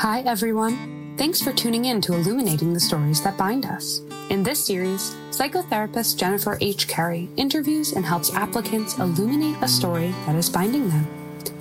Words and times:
Hi, 0.00 0.20
everyone. 0.20 1.14
Thanks 1.18 1.42
for 1.42 1.52
tuning 1.52 1.84
in 1.84 2.00
to 2.00 2.14
Illuminating 2.14 2.72
the 2.72 2.80
Stories 2.80 3.22
That 3.22 3.36
Bind 3.36 3.66
Us. 3.66 4.00
In 4.30 4.42
this 4.42 4.64
series, 4.64 5.14
psychotherapist 5.30 6.16
Jennifer 6.16 6.56
H. 6.62 6.88
Carey 6.88 7.28
interviews 7.36 7.92
and 7.92 8.02
helps 8.02 8.32
applicants 8.32 8.96
illuminate 8.96 9.58
a 9.60 9.68
story 9.68 10.14
that 10.24 10.36
is 10.36 10.48
binding 10.48 10.88
them. 10.88 11.06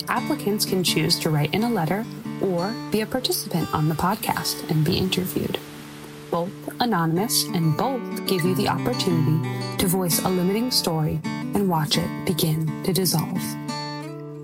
Applicants 0.08 0.64
can 0.64 0.86
choose 0.86 1.20
to 1.20 1.30
write 1.30 1.54
in 1.54 1.64
a 1.64 1.70
letter 1.70 2.06
or 2.42 2.74
be 2.92 3.02
a 3.02 3.06
participant 3.06 3.68
on 3.74 3.90
the 3.90 3.96
podcast 3.96 4.70
and 4.72 4.86
be 4.86 4.98
interviewed. 4.98 5.60
Both 6.32 6.54
anonymous 6.80 7.44
and 7.44 7.76
both 7.76 8.26
give 8.26 8.46
you 8.46 8.56
the 8.56 8.70
opportunity 8.70 9.78
to 9.80 9.88
voice 9.88 10.24
a 10.24 10.30
limiting 10.30 10.72
story 10.72 11.20
and 11.26 11.68
watch 11.68 11.98
it 11.98 12.26
begin 12.26 12.84
to 12.84 12.94
dissolve. 12.94 13.44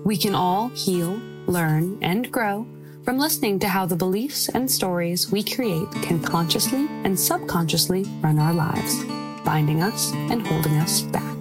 We 0.04 0.18
can 0.18 0.34
all 0.34 0.68
heal, 0.68 1.18
learn, 1.46 1.96
and 2.02 2.30
grow 2.30 2.66
from 3.06 3.18
listening 3.18 3.56
to 3.60 3.68
how 3.68 3.86
the 3.86 3.94
beliefs 3.94 4.48
and 4.48 4.68
stories 4.68 5.30
we 5.30 5.40
create 5.40 5.88
can 6.02 6.20
consciously 6.20 6.88
and 7.04 7.18
subconsciously 7.18 8.02
run 8.20 8.36
our 8.36 8.52
lives, 8.52 9.04
binding 9.44 9.80
us 9.80 10.12
and 10.12 10.44
holding 10.44 10.76
us 10.78 11.02
back. 11.02 11.36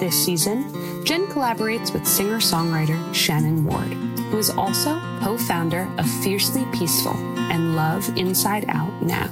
This 0.00 0.24
season, 0.24 1.04
Jen 1.04 1.26
collaborates 1.26 1.92
with 1.92 2.06
singer 2.06 2.38
songwriter 2.38 3.14
Shannon 3.14 3.66
Ward, 3.66 3.92
who 4.30 4.38
is 4.38 4.48
also 4.48 4.98
co 5.20 5.36
founder 5.36 5.86
of 5.98 6.10
Fiercely 6.22 6.64
Peaceful 6.72 7.14
and 7.52 7.76
Love 7.76 8.08
Inside 8.16 8.64
Out 8.68 9.02
Now. 9.02 9.28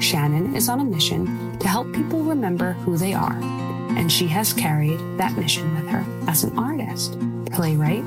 Shannon 0.00 0.56
is 0.56 0.70
on 0.70 0.80
a 0.80 0.84
mission 0.84 1.58
to 1.58 1.68
help 1.68 1.92
people 1.92 2.22
remember 2.22 2.72
who 2.72 2.96
they 2.96 3.12
are, 3.12 3.38
and 3.98 4.10
she 4.10 4.28
has 4.28 4.54
carried 4.54 4.98
that 5.18 5.36
mission 5.36 5.74
with 5.74 5.86
her 5.88 6.06
as 6.26 6.42
an 6.42 6.58
artist, 6.58 7.18
playwright, 7.52 8.04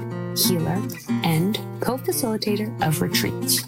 healer, 0.48 0.82
and 1.24 1.60
co 1.82 1.98
facilitator 1.98 2.70
of 2.86 3.02
retreats. 3.02 3.64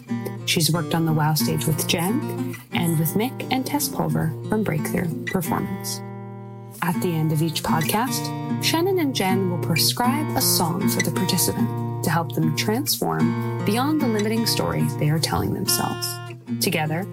She's 0.46 0.72
worked 0.72 0.94
on 0.94 1.06
the 1.06 1.12
WOW 1.12 1.34
stage 1.34 1.66
with 1.66 1.86
Jen 1.86 2.56
and 2.72 2.98
with 2.98 3.14
Mick 3.14 3.52
and 3.52 3.64
Tess 3.64 3.88
Pulver 3.88 4.32
from 4.48 4.62
Breakthrough 4.62 5.24
Performance. 5.24 6.00
At 6.82 7.00
the 7.00 7.12
end 7.12 7.32
of 7.32 7.42
each 7.42 7.62
podcast, 7.62 8.64
Shannon 8.64 8.98
and 8.98 9.14
Jen 9.14 9.50
will 9.50 9.58
prescribe 9.58 10.36
a 10.36 10.40
song 10.40 10.88
for 10.88 11.00
the 11.02 11.12
participant 11.12 12.04
to 12.04 12.10
help 12.10 12.34
them 12.34 12.56
transform 12.56 13.64
beyond 13.64 14.00
the 14.00 14.08
limiting 14.08 14.46
story 14.46 14.82
they 14.98 15.10
are 15.10 15.18
telling 15.18 15.54
themselves. 15.54 16.06
Together, 16.60 17.04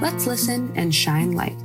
let's 0.00 0.26
listen 0.26 0.72
and 0.76 0.94
shine 0.94 1.32
light 1.32 1.58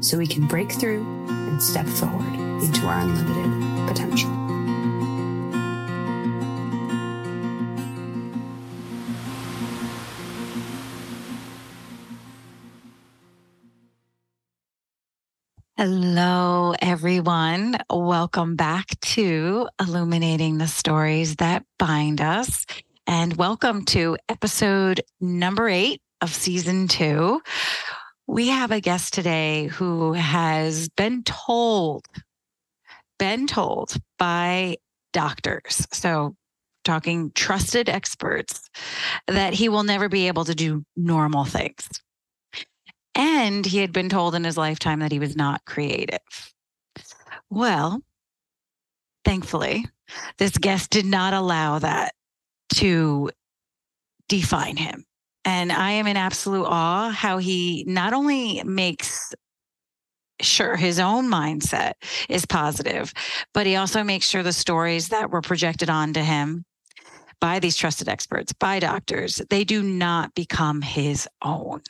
so 0.00 0.18
we 0.18 0.26
can 0.26 0.46
break 0.46 0.70
through 0.72 1.02
and 1.28 1.62
step 1.62 1.86
forward 1.86 2.34
into 2.62 2.86
our 2.86 3.00
unlimited 3.00 3.88
potential. 3.88 4.35
Hello, 15.78 16.72
everyone. 16.80 17.76
Welcome 17.90 18.56
back 18.56 18.98
to 19.00 19.68
Illuminating 19.78 20.56
the 20.56 20.68
Stories 20.68 21.36
That 21.36 21.66
Bind 21.78 22.22
Us. 22.22 22.64
And 23.06 23.36
welcome 23.36 23.84
to 23.86 24.16
episode 24.26 25.02
number 25.20 25.68
eight 25.68 26.00
of 26.22 26.32
season 26.32 26.88
two. 26.88 27.42
We 28.26 28.48
have 28.48 28.70
a 28.70 28.80
guest 28.80 29.12
today 29.12 29.66
who 29.66 30.14
has 30.14 30.88
been 30.88 31.24
told, 31.24 32.06
been 33.18 33.46
told 33.46 33.98
by 34.18 34.78
doctors. 35.12 35.86
So, 35.92 36.36
talking 36.84 37.32
trusted 37.34 37.90
experts, 37.90 38.70
that 39.26 39.52
he 39.52 39.68
will 39.68 39.82
never 39.82 40.08
be 40.08 40.28
able 40.28 40.46
to 40.46 40.54
do 40.54 40.86
normal 40.96 41.44
things 41.44 41.86
and 43.16 43.64
he 43.64 43.78
had 43.78 43.92
been 43.92 44.08
told 44.08 44.34
in 44.34 44.44
his 44.44 44.56
lifetime 44.56 45.00
that 45.00 45.10
he 45.10 45.18
was 45.18 45.34
not 45.34 45.64
creative. 45.64 46.20
Well, 47.50 48.02
thankfully, 49.24 49.86
this 50.38 50.56
guest 50.58 50.90
did 50.90 51.06
not 51.06 51.32
allow 51.32 51.78
that 51.78 52.14
to 52.74 53.30
define 54.28 54.76
him. 54.76 55.04
And 55.44 55.72
I 55.72 55.92
am 55.92 56.06
in 56.06 56.16
absolute 56.16 56.66
awe 56.66 57.10
how 57.10 57.38
he 57.38 57.84
not 57.86 58.12
only 58.12 58.62
makes 58.64 59.32
sure 60.42 60.76
his 60.76 60.98
own 60.98 61.30
mindset 61.30 61.92
is 62.28 62.44
positive, 62.44 63.12
but 63.54 63.66
he 63.66 63.76
also 63.76 64.04
makes 64.04 64.28
sure 64.28 64.42
the 64.42 64.52
stories 64.52 65.08
that 65.08 65.30
were 65.30 65.40
projected 65.40 65.88
onto 65.88 66.20
him 66.20 66.64
by 67.40 67.58
these 67.58 67.76
trusted 67.76 68.08
experts, 68.08 68.52
by 68.52 68.80
doctors, 68.80 69.40
they 69.50 69.64
do 69.64 69.82
not 69.82 70.34
become 70.34 70.82
his 70.82 71.28
own. 71.42 71.80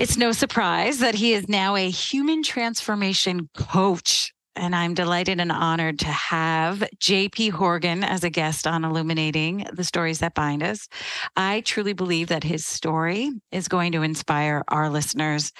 It's 0.00 0.16
no 0.16 0.32
surprise 0.32 1.00
that 1.00 1.14
he 1.14 1.34
is 1.34 1.46
now 1.46 1.76
a 1.76 1.90
human 1.90 2.42
transformation 2.42 3.50
coach. 3.54 4.32
And 4.56 4.74
I'm 4.74 4.94
delighted 4.94 5.40
and 5.40 5.52
honored 5.52 5.98
to 5.98 6.06
have 6.06 6.88
JP 6.96 7.50
Horgan 7.50 8.02
as 8.02 8.24
a 8.24 8.30
guest 8.30 8.66
on 8.66 8.86
Illuminating 8.86 9.66
the 9.70 9.84
Stories 9.84 10.20
That 10.20 10.32
Bind 10.32 10.62
Us. 10.62 10.88
I 11.36 11.60
truly 11.66 11.92
believe 11.92 12.28
that 12.28 12.44
his 12.44 12.66
story 12.66 13.30
is 13.52 13.68
going 13.68 13.92
to 13.92 14.00
inspire 14.00 14.64
our 14.68 14.88
listeners 14.88 15.52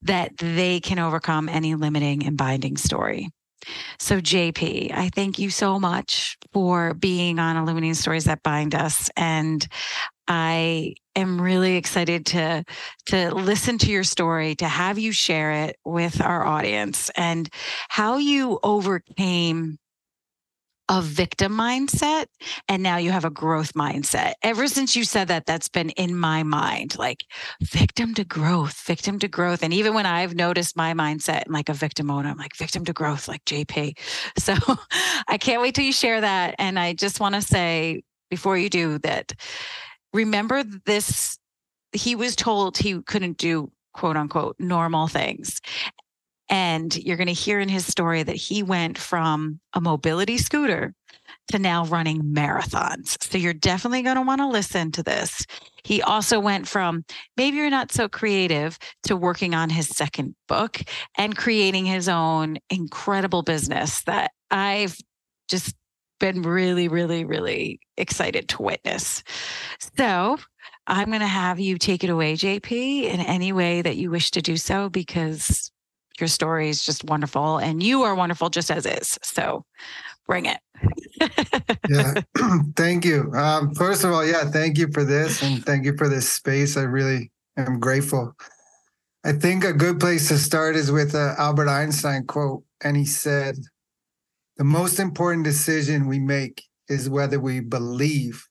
that 0.00 0.34
they 0.38 0.80
can 0.80 0.98
overcome 0.98 1.50
any 1.50 1.74
limiting 1.74 2.24
and 2.24 2.38
binding 2.38 2.78
story. 2.78 3.28
So, 3.98 4.20
JP, 4.20 4.92
I 4.92 5.10
thank 5.10 5.38
you 5.38 5.50
so 5.50 5.78
much 5.78 6.38
for 6.52 6.94
being 6.94 7.38
on 7.38 7.56
Illuminating 7.56 7.94
Stories 7.94 8.24
That 8.24 8.42
Bind 8.42 8.74
Us. 8.74 9.10
And 9.16 9.66
I 10.28 10.94
am 11.16 11.40
really 11.40 11.76
excited 11.76 12.26
to 12.26 12.64
to 13.06 13.34
listen 13.34 13.78
to 13.78 13.90
your 13.90 14.04
story, 14.04 14.54
to 14.56 14.66
have 14.66 14.98
you 14.98 15.12
share 15.12 15.52
it 15.52 15.76
with 15.84 16.20
our 16.20 16.44
audience 16.44 17.10
and 17.16 17.48
how 17.88 18.16
you 18.16 18.58
overcame 18.62 19.78
a 20.90 21.00
victim 21.00 21.52
mindset 21.52 22.26
and 22.68 22.82
now 22.82 22.98
you 22.98 23.10
have 23.10 23.24
a 23.24 23.30
growth 23.30 23.72
mindset. 23.72 24.34
Ever 24.42 24.68
since 24.68 24.94
you 24.94 25.04
said 25.04 25.28
that 25.28 25.46
that's 25.46 25.68
been 25.68 25.90
in 25.90 26.14
my 26.14 26.42
mind 26.42 26.98
like 26.98 27.24
victim 27.62 28.12
to 28.14 28.24
growth, 28.24 28.78
victim 28.86 29.18
to 29.20 29.28
growth 29.28 29.62
and 29.62 29.72
even 29.72 29.94
when 29.94 30.04
I've 30.04 30.34
noticed 30.34 30.76
my 30.76 30.92
mindset 30.92 31.44
like 31.48 31.70
a 31.70 31.74
victim 31.74 32.06
mode 32.08 32.26
I'm 32.26 32.36
like 32.36 32.54
victim 32.54 32.84
to 32.84 32.92
growth 32.92 33.28
like 33.28 33.44
JP. 33.46 33.98
So 34.38 34.54
I 35.28 35.38
can't 35.38 35.62
wait 35.62 35.74
till 35.74 35.84
you 35.84 35.92
share 35.92 36.20
that 36.20 36.54
and 36.58 36.78
I 36.78 36.92
just 36.92 37.18
want 37.18 37.34
to 37.34 37.40
say 37.40 38.02
before 38.28 38.58
you 38.58 38.68
do 38.68 38.98
that 38.98 39.32
remember 40.14 40.62
this 40.86 41.38
he 41.92 42.14
was 42.14 42.34
told 42.34 42.78
he 42.78 43.02
couldn't 43.02 43.36
do 43.36 43.70
quote 43.92 44.16
unquote 44.16 44.56
normal 44.58 45.06
things 45.06 45.60
and 46.48 46.94
you're 46.96 47.16
going 47.16 47.26
to 47.26 47.32
hear 47.32 47.58
in 47.58 47.68
his 47.68 47.86
story 47.86 48.22
that 48.22 48.36
he 48.36 48.62
went 48.62 48.98
from 48.98 49.60
a 49.72 49.80
mobility 49.80 50.38
scooter 50.38 50.94
to 51.48 51.58
now 51.58 51.84
running 51.86 52.22
marathons. 52.22 53.22
So 53.22 53.38
you're 53.38 53.54
definitely 53.54 54.02
going 54.02 54.16
to 54.16 54.22
want 54.22 54.40
to 54.40 54.48
listen 54.48 54.92
to 54.92 55.02
this. 55.02 55.46
He 55.84 56.02
also 56.02 56.40
went 56.40 56.68
from 56.68 57.04
maybe 57.36 57.58
you're 57.58 57.70
not 57.70 57.92
so 57.92 58.08
creative 58.08 58.78
to 59.04 59.16
working 59.16 59.54
on 59.54 59.70
his 59.70 59.88
second 59.88 60.34
book 60.48 60.80
and 61.16 61.36
creating 61.36 61.86
his 61.86 62.08
own 62.08 62.58
incredible 62.70 63.42
business 63.42 64.02
that 64.02 64.30
I've 64.50 64.96
just 65.48 65.74
been 66.20 66.42
really, 66.42 66.88
really, 66.88 67.24
really 67.24 67.80
excited 67.96 68.48
to 68.48 68.62
witness. 68.62 69.22
So 69.98 70.38
I'm 70.86 71.08
going 71.08 71.20
to 71.20 71.26
have 71.26 71.58
you 71.58 71.78
take 71.78 72.04
it 72.04 72.10
away, 72.10 72.34
JP, 72.34 73.04
in 73.04 73.20
any 73.20 73.52
way 73.52 73.82
that 73.82 73.96
you 73.96 74.10
wish 74.10 74.30
to 74.32 74.42
do 74.42 74.56
so, 74.56 74.88
because 74.88 75.70
your 76.20 76.28
story 76.28 76.68
is 76.68 76.84
just 76.84 77.04
wonderful 77.04 77.58
and 77.58 77.82
you 77.82 78.02
are 78.02 78.14
wonderful 78.14 78.50
just 78.50 78.70
as 78.70 78.86
is. 78.86 79.18
So 79.22 79.64
bring 80.26 80.46
it. 80.46 80.58
yeah. 81.88 82.14
thank 82.76 83.04
you. 83.04 83.32
Um, 83.32 83.74
first 83.74 84.04
of 84.04 84.12
all, 84.12 84.24
yeah, 84.24 84.44
thank 84.44 84.78
you 84.78 84.88
for 84.92 85.04
this 85.04 85.42
and 85.42 85.64
thank 85.64 85.84
you 85.84 85.96
for 85.96 86.08
this 86.08 86.30
space. 86.30 86.76
I 86.76 86.82
really 86.82 87.32
am 87.56 87.80
grateful. 87.80 88.36
I 89.24 89.32
think 89.32 89.64
a 89.64 89.72
good 89.72 89.98
place 89.98 90.28
to 90.28 90.38
start 90.38 90.76
is 90.76 90.92
with 90.92 91.14
Albert 91.14 91.68
Einstein 91.68 92.26
quote. 92.26 92.62
And 92.82 92.96
he 92.96 93.06
said, 93.06 93.56
the 94.56 94.64
most 94.64 95.00
important 95.00 95.44
decision 95.44 96.06
we 96.06 96.18
make 96.18 96.62
is 96.88 97.10
whether 97.10 97.40
we 97.40 97.60
believe 97.60 98.46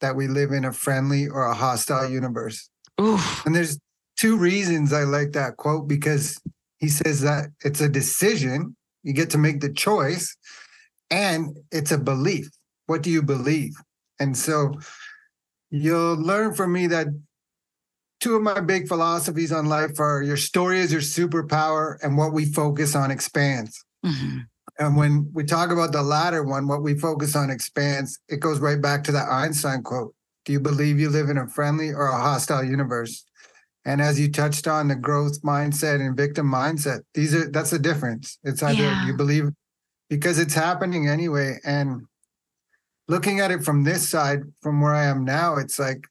that 0.00 0.16
we 0.16 0.28
live 0.28 0.52
in 0.52 0.64
a 0.64 0.72
friendly 0.72 1.28
or 1.28 1.44
a 1.44 1.54
hostile 1.54 2.08
universe. 2.08 2.68
Oof. 3.00 3.44
And 3.44 3.54
there's 3.54 3.78
two 4.18 4.36
reasons 4.36 4.92
I 4.92 5.04
like 5.04 5.32
that 5.32 5.56
quote 5.56 5.88
because 5.88 6.40
he 6.78 6.88
says 6.88 7.20
that 7.22 7.46
it's 7.64 7.80
a 7.80 7.88
decision, 7.88 8.76
you 9.02 9.12
get 9.12 9.30
to 9.30 9.38
make 9.38 9.60
the 9.60 9.72
choice, 9.72 10.36
and 11.10 11.56
it's 11.70 11.92
a 11.92 11.98
belief. 11.98 12.48
What 12.86 13.02
do 13.02 13.10
you 13.10 13.22
believe? 13.22 13.72
And 14.20 14.36
so 14.36 14.74
you'll 15.70 16.16
learn 16.16 16.54
from 16.54 16.72
me 16.72 16.86
that 16.88 17.08
two 18.20 18.36
of 18.36 18.42
my 18.42 18.60
big 18.60 18.88
philosophies 18.88 19.52
on 19.52 19.66
life 19.66 19.98
are 19.98 20.22
your 20.22 20.36
story 20.36 20.80
is 20.80 20.92
your 20.92 21.00
superpower 21.00 21.96
and 22.02 22.16
what 22.16 22.32
we 22.32 22.44
focus 22.46 22.94
on 22.94 23.10
expands. 23.10 23.84
Mm-hmm. 24.04 24.38
And 24.78 24.96
when 24.96 25.30
we 25.32 25.44
talk 25.44 25.70
about 25.70 25.92
the 25.92 26.02
latter 26.02 26.42
one, 26.42 26.66
what 26.66 26.82
we 26.82 26.98
focus 26.98 27.36
on 27.36 27.50
expands, 27.50 28.18
it 28.28 28.40
goes 28.40 28.58
right 28.58 28.80
back 28.80 29.04
to 29.04 29.12
that 29.12 29.28
Einstein 29.28 29.82
quote. 29.82 30.14
Do 30.44 30.52
you 30.52 30.60
believe 30.60 30.98
you 30.98 31.10
live 31.10 31.30
in 31.30 31.38
a 31.38 31.46
friendly 31.46 31.90
or 31.90 32.06
a 32.06 32.18
hostile 32.18 32.64
universe? 32.64 33.24
And 33.84 34.00
as 34.00 34.18
you 34.18 34.30
touched 34.30 34.66
on 34.66 34.88
the 34.88 34.96
growth 34.96 35.42
mindset 35.42 36.00
and 36.00 36.16
victim 36.16 36.50
mindset, 36.50 37.00
these 37.12 37.34
are 37.34 37.50
that's 37.50 37.70
the 37.70 37.78
difference. 37.78 38.38
It's 38.42 38.62
either 38.62 38.82
yeah. 38.82 39.06
you 39.06 39.14
believe 39.14 39.50
because 40.08 40.38
it's 40.38 40.54
happening 40.54 41.08
anyway. 41.08 41.58
And 41.64 42.02
looking 43.08 43.40
at 43.40 43.50
it 43.50 43.62
from 43.62 43.84
this 43.84 44.08
side, 44.08 44.40
from 44.60 44.80
where 44.80 44.94
I 44.94 45.04
am 45.04 45.24
now, 45.24 45.56
it's 45.56 45.78
like 45.78 46.06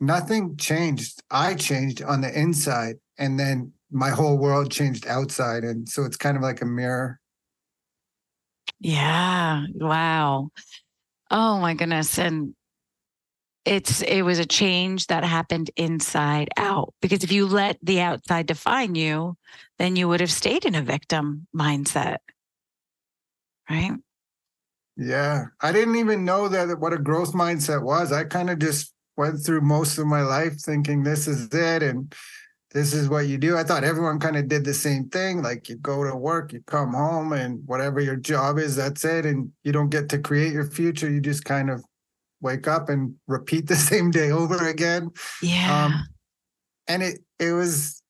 nothing 0.00 0.56
changed. 0.56 1.22
I 1.30 1.54
changed 1.54 2.02
on 2.02 2.20
the 2.20 2.38
inside, 2.38 2.96
and 3.18 3.40
then 3.40 3.72
my 3.90 4.10
whole 4.10 4.36
world 4.36 4.70
changed 4.70 5.06
outside. 5.06 5.64
And 5.64 5.88
so 5.88 6.04
it's 6.04 6.16
kind 6.16 6.36
of 6.36 6.42
like 6.42 6.60
a 6.60 6.66
mirror. 6.66 7.20
Yeah. 8.80 9.64
Wow. 9.74 10.50
Oh 11.30 11.58
my 11.58 11.74
goodness. 11.74 12.18
And 12.18 12.54
it's 13.66 14.00
it 14.02 14.22
was 14.22 14.38
a 14.38 14.46
change 14.46 15.08
that 15.08 15.24
happened 15.24 15.70
inside 15.76 16.48
out 16.56 16.94
because 17.02 17.24
if 17.24 17.32
you 17.32 17.46
let 17.46 17.76
the 17.82 18.00
outside 18.00 18.46
define 18.46 18.94
you 18.94 19.36
then 19.78 19.96
you 19.96 20.08
would 20.08 20.20
have 20.20 20.30
stayed 20.30 20.64
in 20.64 20.74
a 20.74 20.82
victim 20.82 21.46
mindset 21.54 22.18
right 23.68 23.92
yeah 24.96 25.46
i 25.60 25.72
didn't 25.72 25.96
even 25.96 26.24
know 26.24 26.48
that 26.48 26.78
what 26.78 26.92
a 26.92 26.98
growth 26.98 27.32
mindset 27.32 27.82
was 27.82 28.12
i 28.12 28.22
kind 28.22 28.48
of 28.48 28.58
just 28.58 28.94
went 29.16 29.44
through 29.44 29.60
most 29.60 29.98
of 29.98 30.06
my 30.06 30.22
life 30.22 30.54
thinking 30.60 31.02
this 31.02 31.26
is 31.26 31.48
it 31.52 31.82
and 31.82 32.14
this 32.72 32.92
is 32.92 33.08
what 33.08 33.26
you 33.26 33.38
do 33.38 33.56
i 33.56 33.62
thought 33.62 33.84
everyone 33.84 34.18
kind 34.18 34.36
of 34.36 34.48
did 34.48 34.64
the 34.64 34.74
same 34.74 35.08
thing 35.08 35.42
like 35.42 35.68
you 35.68 35.76
go 35.76 36.04
to 36.04 36.14
work 36.16 36.52
you 36.52 36.62
come 36.66 36.92
home 36.92 37.32
and 37.32 37.60
whatever 37.66 38.00
your 38.00 38.16
job 38.16 38.58
is 38.58 38.76
that's 38.76 39.04
it 39.04 39.24
and 39.24 39.50
you 39.64 39.72
don't 39.72 39.90
get 39.90 40.08
to 40.08 40.18
create 40.18 40.52
your 40.52 40.66
future 40.66 41.10
you 41.10 41.20
just 41.20 41.44
kind 41.44 41.70
of 41.70 41.82
wake 42.40 42.68
up 42.68 42.88
and 42.88 43.14
repeat 43.26 43.66
the 43.66 43.76
same 43.90 44.10
day 44.10 44.30
over 44.30 44.68
again. 44.68 45.10
Yeah. 45.42 45.86
Um, 45.86 46.06
and 46.88 47.02
it 47.02 47.20
it 47.38 47.52
was 47.52 48.02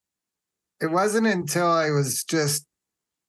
it 0.80 0.88
wasn't 0.88 1.26
until 1.26 1.68
I 1.68 1.90
was 1.90 2.24
just 2.24 2.66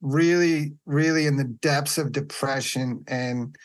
really, 0.00 0.74
really 0.84 1.26
in 1.26 1.36
the 1.36 1.44
depths 1.44 1.98
of 1.98 2.12
depression 2.12 3.04
and 3.08 3.56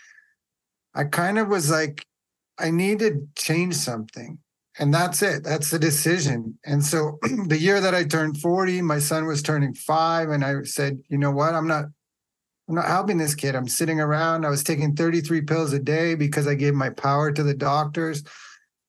I 0.95 1.04
kind 1.06 1.38
of 1.38 1.50
was 1.50 1.69
like, 1.69 2.06
I 2.57 2.71
need 2.71 3.00
to 3.00 3.27
change 3.36 3.75
something. 3.75 4.38
And 4.80 4.94
that's 4.94 5.22
it. 5.22 5.44
That's 5.44 5.70
the 5.70 5.78
decision. 5.78 6.58
And 6.66 6.84
so 6.84 7.20
the 7.48 7.60
year 7.60 7.80
that 7.80 7.94
I 7.94 8.04
turned 8.04 8.40
40, 8.40 8.81
my 8.81 9.00
son 9.00 9.28
was 9.28 9.44
turning 9.44 9.74
five. 9.74 10.30
And 10.30 10.44
I 10.44 10.64
said, 10.64 11.00
you 11.10 11.18
know 11.18 11.31
what? 11.31 11.54
I'm 11.54 11.68
not 11.68 11.86
I'm 12.68 12.75
not 12.75 12.86
helping 12.86 13.18
this 13.18 13.36
kid. 13.36 13.56
I'm 13.56 13.68
sitting 13.68 14.00
around. 14.00 14.46
I 14.46 14.50
was 14.50 14.64
taking 14.64 14.96
33 14.96 15.42
pills 15.42 15.74
a 15.74 15.80
day 15.80 16.16
because 16.16 16.48
I 16.48 16.56
gave 16.56 16.74
my 16.74 16.90
power 16.90 17.31
to 17.31 17.44
the 17.44 17.54
doctors. 17.54 18.24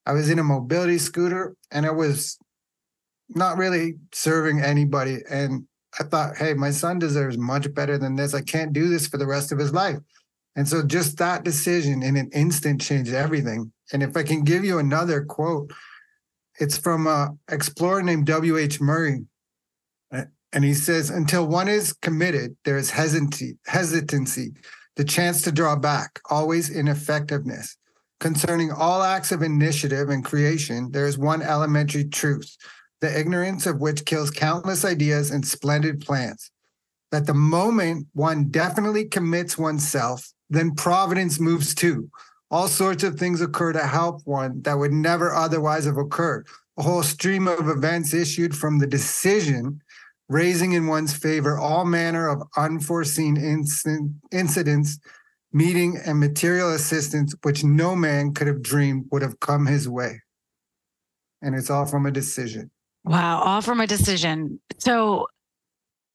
I 0.06 0.12
was 0.12 0.30
in 0.30 0.38
a 0.38 0.44
mobility 0.44 0.98
scooter 0.98 1.56
and 1.72 1.84
I 1.84 1.90
was 1.90 2.38
not 3.28 3.56
really 3.56 3.96
serving 4.12 4.60
anybody. 4.60 5.18
And 5.28 5.66
I 5.98 6.04
thought, 6.04 6.36
hey, 6.36 6.54
my 6.54 6.70
son 6.70 6.98
deserves 6.98 7.36
much 7.36 7.72
better 7.74 7.98
than 7.98 8.14
this. 8.14 8.32
I 8.32 8.42
can't 8.42 8.72
do 8.72 8.88
this 8.88 9.08
for 9.08 9.16
the 9.16 9.26
rest 9.26 9.50
of 9.50 9.58
his 9.58 9.72
life. 9.72 9.98
And 10.56 10.68
so 10.68 10.82
just 10.82 11.18
that 11.18 11.42
decision 11.42 12.02
in 12.02 12.16
an 12.16 12.30
instant 12.32 12.80
changed 12.80 13.12
everything. 13.12 13.72
And 13.92 14.02
if 14.02 14.16
I 14.16 14.22
can 14.22 14.44
give 14.44 14.64
you 14.64 14.78
another 14.78 15.24
quote, 15.24 15.72
it's 16.58 16.78
from 16.78 17.06
an 17.06 17.38
explorer 17.50 18.02
named 18.02 18.26
W.H. 18.26 18.80
Murray. 18.80 19.26
And 20.10 20.64
he 20.64 20.74
says, 20.74 21.10
until 21.10 21.48
one 21.48 21.66
is 21.66 21.92
committed, 21.94 22.56
there 22.64 22.78
is 22.78 22.90
hesitancy, 22.90 23.58
hesitancy, 23.66 24.52
the 24.94 25.02
chance 25.02 25.42
to 25.42 25.52
draw 25.52 25.74
back, 25.74 26.20
always 26.30 26.70
ineffectiveness. 26.70 27.76
Concerning 28.20 28.70
all 28.70 29.02
acts 29.02 29.32
of 29.32 29.42
initiative 29.42 30.10
and 30.10 30.24
creation, 30.24 30.92
there 30.92 31.06
is 31.06 31.18
one 31.18 31.42
elementary 31.42 32.04
truth, 32.04 32.56
the 33.00 33.18
ignorance 33.18 33.66
of 33.66 33.80
which 33.80 34.04
kills 34.04 34.30
countless 34.30 34.84
ideas 34.84 35.32
and 35.32 35.44
splendid 35.44 36.00
plans. 36.00 36.52
That 37.10 37.26
the 37.26 37.34
moment 37.34 38.06
one 38.12 38.48
definitely 38.50 39.06
commits 39.06 39.58
oneself, 39.58 40.32
then 40.48 40.76
providence 40.76 41.40
moves 41.40 41.74
too. 41.74 42.08
All 42.54 42.68
sorts 42.68 43.02
of 43.02 43.18
things 43.18 43.40
occur 43.40 43.72
to 43.72 43.84
help 43.84 44.20
one 44.26 44.62
that 44.62 44.78
would 44.78 44.92
never 44.92 45.34
otherwise 45.34 45.86
have 45.86 45.96
occurred. 45.96 46.46
A 46.76 46.84
whole 46.84 47.02
stream 47.02 47.48
of 47.48 47.68
events 47.68 48.14
issued 48.14 48.54
from 48.54 48.78
the 48.78 48.86
decision 48.86 49.82
raising 50.28 50.70
in 50.70 50.86
one's 50.86 51.12
favor 51.12 51.58
all 51.58 51.84
manner 51.84 52.28
of 52.28 52.44
unforeseen 52.56 53.36
inc- 53.36 54.14
incidents, 54.30 55.00
meeting, 55.52 55.98
and 56.06 56.20
material 56.20 56.72
assistance 56.72 57.34
which 57.42 57.64
no 57.64 57.96
man 57.96 58.32
could 58.32 58.46
have 58.46 58.62
dreamed 58.62 59.06
would 59.10 59.22
have 59.22 59.40
come 59.40 59.66
his 59.66 59.88
way. 59.88 60.20
And 61.42 61.56
it's 61.56 61.70
all 61.70 61.86
from 61.86 62.06
a 62.06 62.12
decision. 62.12 62.70
Wow, 63.02 63.40
all 63.40 63.62
from 63.62 63.80
a 63.80 63.86
decision. 63.88 64.60
So, 64.78 65.26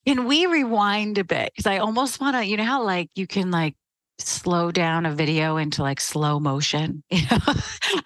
can 0.06 0.24
we 0.24 0.46
rewind 0.46 1.18
a 1.18 1.26
bit? 1.26 1.52
Because 1.54 1.68
I 1.68 1.80
almost 1.80 2.22
want 2.22 2.38
to, 2.38 2.46
you 2.46 2.56
know, 2.56 2.64
how 2.64 2.82
like 2.82 3.10
you 3.16 3.28
can 3.28 3.52
like 3.52 3.76
slow 4.20 4.72
down 4.72 5.06
a 5.06 5.14
video 5.14 5.58
into 5.58 5.82
like 5.82 6.00
slow 6.00 6.40
motion. 6.40 7.04
You 7.12 7.22
know, 7.32 7.54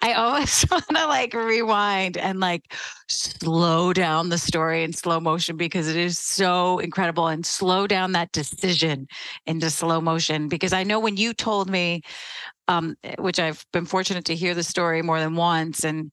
I 0.02 0.14
always 0.14 0.64
want 0.70 0.88
to 0.88 1.06
like 1.06 1.34
rewind 1.34 2.16
and 2.16 2.40
like 2.40 2.72
slow 3.08 3.92
down 3.92 4.28
the 4.28 4.38
story 4.38 4.82
in 4.82 4.92
slow 4.92 5.20
motion 5.20 5.56
because 5.56 5.88
it 5.88 5.96
is 5.96 6.18
so 6.18 6.78
incredible 6.78 7.28
and 7.28 7.44
slow 7.44 7.86
down 7.86 8.12
that 8.12 8.32
decision 8.32 9.06
into 9.46 9.70
slow 9.70 10.00
motion. 10.00 10.48
Because 10.48 10.72
I 10.72 10.84
know 10.84 11.00
when 11.00 11.16
you 11.16 11.34
told 11.34 11.68
me, 11.70 12.02
um, 12.68 12.96
which 13.18 13.38
I've 13.38 13.64
been 13.72 13.86
fortunate 13.86 14.24
to 14.26 14.34
hear 14.34 14.54
the 14.54 14.62
story 14.62 15.02
more 15.02 15.20
than 15.20 15.36
once 15.36 15.84
and 15.84 16.10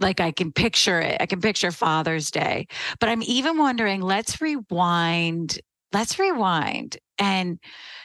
like 0.00 0.20
I 0.20 0.32
can 0.32 0.52
picture 0.52 1.00
it. 1.00 1.16
I 1.20 1.26
can 1.26 1.40
picture 1.40 1.70
Father's 1.70 2.30
Day. 2.30 2.66
But 3.00 3.08
I'm 3.08 3.22
even 3.22 3.58
wondering, 3.58 4.02
let's 4.02 4.40
rewind. 4.40 5.58
Let's 5.92 6.18
rewind. 6.18 6.98
And 7.18 7.58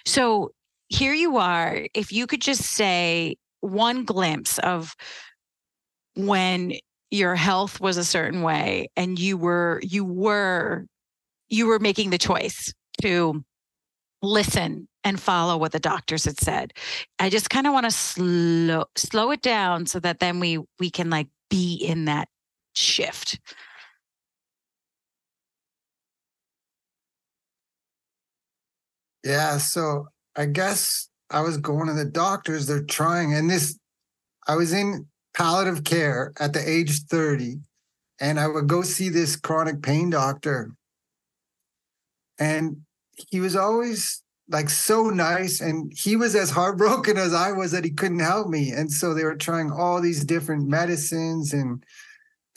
so 0.06 0.52
here 0.92 1.14
you 1.14 1.38
are. 1.38 1.88
If 1.94 2.12
you 2.12 2.28
could 2.28 2.42
just 2.42 2.64
say 2.64 3.38
one 3.62 4.04
glimpse 4.04 4.60
of 4.60 4.94
when 6.16 6.74
your 7.10 7.36
health 7.36 7.80
was 7.80 7.98
a 7.98 8.04
certain 8.04 8.42
way 8.42 8.90
and 8.98 9.18
you 9.18 9.38
were 9.38 9.80
you 9.84 10.04
were 10.04 10.86
you 11.50 11.68
were 11.68 11.80
making 11.80 12.10
the 12.10 12.18
choice 12.18 12.74
to 13.02 13.44
listen 14.22 14.88
and 15.04 15.20
follow 15.20 15.58
what 15.58 15.72
the 15.72 15.80
doctors 15.80 16.26
had 16.26 16.40
said. 16.40 16.74
I 17.20 17.30
just 17.30 17.50
kind 17.50 17.68
of 17.68 17.74
want 17.74 17.86
to 17.86 17.92
slow 17.92 18.86
slow 18.98 19.32
it 19.32 19.42
down 19.42 19.86
so 19.86 20.00
that 20.02 20.20
then 20.20 20.40
we 20.42 20.60
we 20.80 20.90
can 20.90 21.10
like 21.10 21.28
be 21.50 21.76
in 21.76 22.06
that 22.06 22.28
shift. 22.74 23.40
Yeah, 29.24 29.58
so 29.58 30.08
I 30.36 30.46
guess 30.46 31.10
I 31.30 31.42
was 31.42 31.58
going 31.58 31.88
to 31.88 31.94
the 31.94 32.06
doctors. 32.06 32.68
They're 32.68 32.84
trying, 32.84 33.34
and 33.34 33.50
this, 33.50 33.78
I 34.48 34.56
was 34.56 34.74
in 34.74 35.08
palliative 35.34 35.84
care 35.84 36.34
at 36.40 36.54
the 36.54 36.68
age 36.68 37.04
30, 37.04 37.58
and 38.20 38.40
I 38.40 38.48
would 38.48 38.68
go 38.68 38.82
see 38.82 39.10
this 39.10 39.36
chronic 39.36 39.82
pain 39.82 40.10
doctor. 40.10 40.72
And 42.40 42.82
he 43.30 43.40
was 43.40 43.56
always 43.56 44.24
like 44.50 44.70
so 44.70 45.10
nice. 45.10 45.62
And 45.62 45.94
he 45.96 46.16
was 46.16 46.36
as 46.36 46.50
heartbroken 46.50 47.18
as 47.18 47.34
I 47.34 47.52
was 47.52 47.72
that 47.72 47.86
he 47.86 47.92
couldn't 47.92 48.20
help 48.20 48.48
me. 48.48 48.72
And 48.72 48.92
so 48.92 49.14
they 49.14 49.24
were 49.24 49.36
trying 49.36 49.72
all 49.72 50.02
these 50.02 50.26
different 50.26 50.68
medicines 50.68 51.54
and 51.54 51.84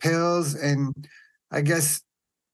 pills. 0.00 0.54
And 0.54 0.92
I 1.50 1.60
guess 1.60 2.02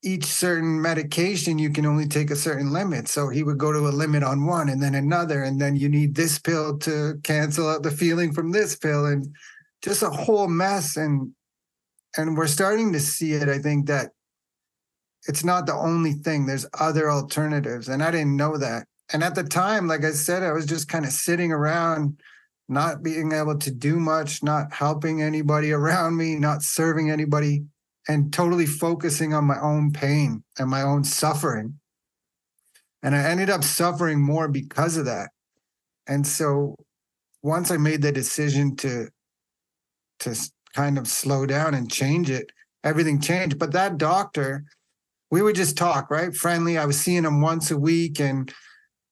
each 0.03 0.25
certain 0.25 0.81
medication 0.81 1.59
you 1.59 1.71
can 1.71 1.85
only 1.85 2.07
take 2.07 2.31
a 2.31 2.37
certain 2.37 2.73
limit. 2.73 3.07
So 3.07 3.29
he 3.29 3.43
would 3.43 3.59
go 3.59 3.73
to 3.73 3.81
a 3.81 3.91
limit 3.91 4.23
on 4.23 4.47
one 4.47 4.69
and 4.69 4.83
then 4.83 4.95
another 4.95 5.43
and 5.43 5.61
then 5.61 5.77
you 5.77 5.89
need 5.89 6.15
this 6.15 6.39
pill 6.39 6.79
to 6.79 7.21
cancel 7.23 7.69
out 7.69 7.83
the 7.83 7.91
feeling 7.91 8.33
from 8.33 8.51
this 8.51 8.77
pill 8.77 9.07
and 9.07 9.35
just 9.83 10.03
a 10.03 10.11
whole 10.11 10.49
mess. 10.49 10.97
And 10.97 11.33
and 12.17 12.37
we're 12.37 12.47
starting 12.47 12.93
to 12.93 13.01
see 13.01 13.33
it 13.35 13.49
i 13.49 13.59
think 13.59 13.87
that 13.87 14.11
it's 15.29 15.45
not 15.45 15.67
the 15.67 15.75
only 15.75 16.15
thing. 16.15 16.47
There's 16.47 16.65
other 16.79 17.11
alternatives 17.11 17.89
and 17.89 18.03
i 18.03 18.11
didn't 18.11 18.37
know 18.37 18.57
that. 18.57 18.87
And 19.13 19.23
at 19.23 19.35
the 19.35 19.45
time 19.45 19.87
like 19.87 20.05
i 20.05 20.13
said 20.13 20.43
i 20.43 20.53
was 20.53 20.67
just 20.67 20.89
kind 20.89 21.05
of 21.05 21.13
sitting 21.13 21.53
around 21.53 22.19
not 22.69 23.03
being 23.03 23.33
able 23.33 23.59
to 23.59 23.71
do 23.71 24.01
much 24.01 24.43
not 24.43 24.73
helping 24.73 25.21
anybody 25.21 25.73
around 25.81 26.17
me 26.17 26.37
not 26.37 26.63
serving 26.63 27.11
anybody 27.11 27.65
and 28.11 28.33
totally 28.33 28.67
focusing 28.67 29.33
on 29.35 29.45
my 29.45 29.59
own 29.61 29.93
pain 29.93 30.43
and 30.59 30.69
my 30.69 30.83
own 30.83 31.05
suffering. 31.05 31.79
And 33.05 33.15
I 33.15 33.23
ended 33.23 33.49
up 33.49 33.63
suffering 33.63 34.21
more 34.21 34.49
because 34.49 34.97
of 34.97 35.05
that. 35.05 35.31
And 36.09 36.27
so 36.27 36.75
once 37.45 37.71
I 37.71 37.77
made 37.77 38.03
the 38.03 38.11
decision 38.11 38.75
to 38.77 39.09
to 40.21 40.37
kind 40.75 40.99
of 40.99 41.07
slow 41.07 41.47
down 41.47 41.75
and 41.75 41.91
change 41.91 42.31
it, 42.31 42.51
everything 42.83 43.21
changed. 43.21 43.61
But 43.61 43.73
that 43.73 43.97
doctor, 43.97 44.65
we 45.31 45.41
would 45.41 45.55
just 45.55 45.79
talk, 45.79 46.11
right? 46.11 46.35
Friendly. 46.35 46.79
I 46.79 46.87
was 46.87 47.01
seeing 47.01 47.25
him 47.25 47.41
once 47.41 47.71
a 47.71 47.79
week. 47.79 48.21
And 48.21 48.53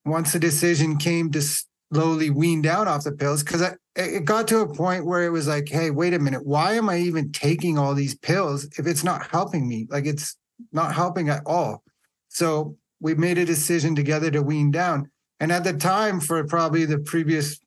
once 0.05 0.33
the 0.33 0.40
decision 0.40 0.97
came 0.99 1.31
to 1.31 1.43
slowly 1.92 2.30
wean 2.30 2.62
down 2.62 2.88
off 2.88 3.04
the 3.04 3.12
pills 3.12 3.42
because 3.42 3.62
it 3.97 4.25
got 4.25 4.47
to 4.49 4.61
a 4.61 4.75
point 4.75 5.07
where 5.07 5.25
it 5.25 5.30
was 5.30 5.49
like, 5.49 5.68
hey, 5.68 5.90
wait 5.90 6.14
a 6.14 6.18
minute, 6.18 6.47
why 6.47 6.75
am 6.75 6.88
I 6.88 6.99
even 6.99 7.33
taking 7.33 7.78
all 7.78 7.95
these 7.95 8.14
pills 8.14 8.64
if 8.78 8.87
it's 8.87 9.04
not 9.04 9.30
helping 9.30 9.66
me? 9.68 9.87
Like 9.90 10.07
it's 10.07 10.37
not 10.73 10.95
helping 10.95 11.28
at 11.28 11.42
all. 11.47 11.83
So 12.28 12.76
we 13.00 13.14
made 13.14 13.38
a 13.38 13.45
decision 13.45 13.95
together 13.95 14.30
to 14.30 14.42
wean 14.42 14.71
down. 14.71 15.11
And 15.40 15.52
at 15.52 15.64
the 15.64 15.73
time, 15.73 16.21
for 16.21 16.45
probably 16.45 16.85
the 16.85 16.99
previous 16.99 17.59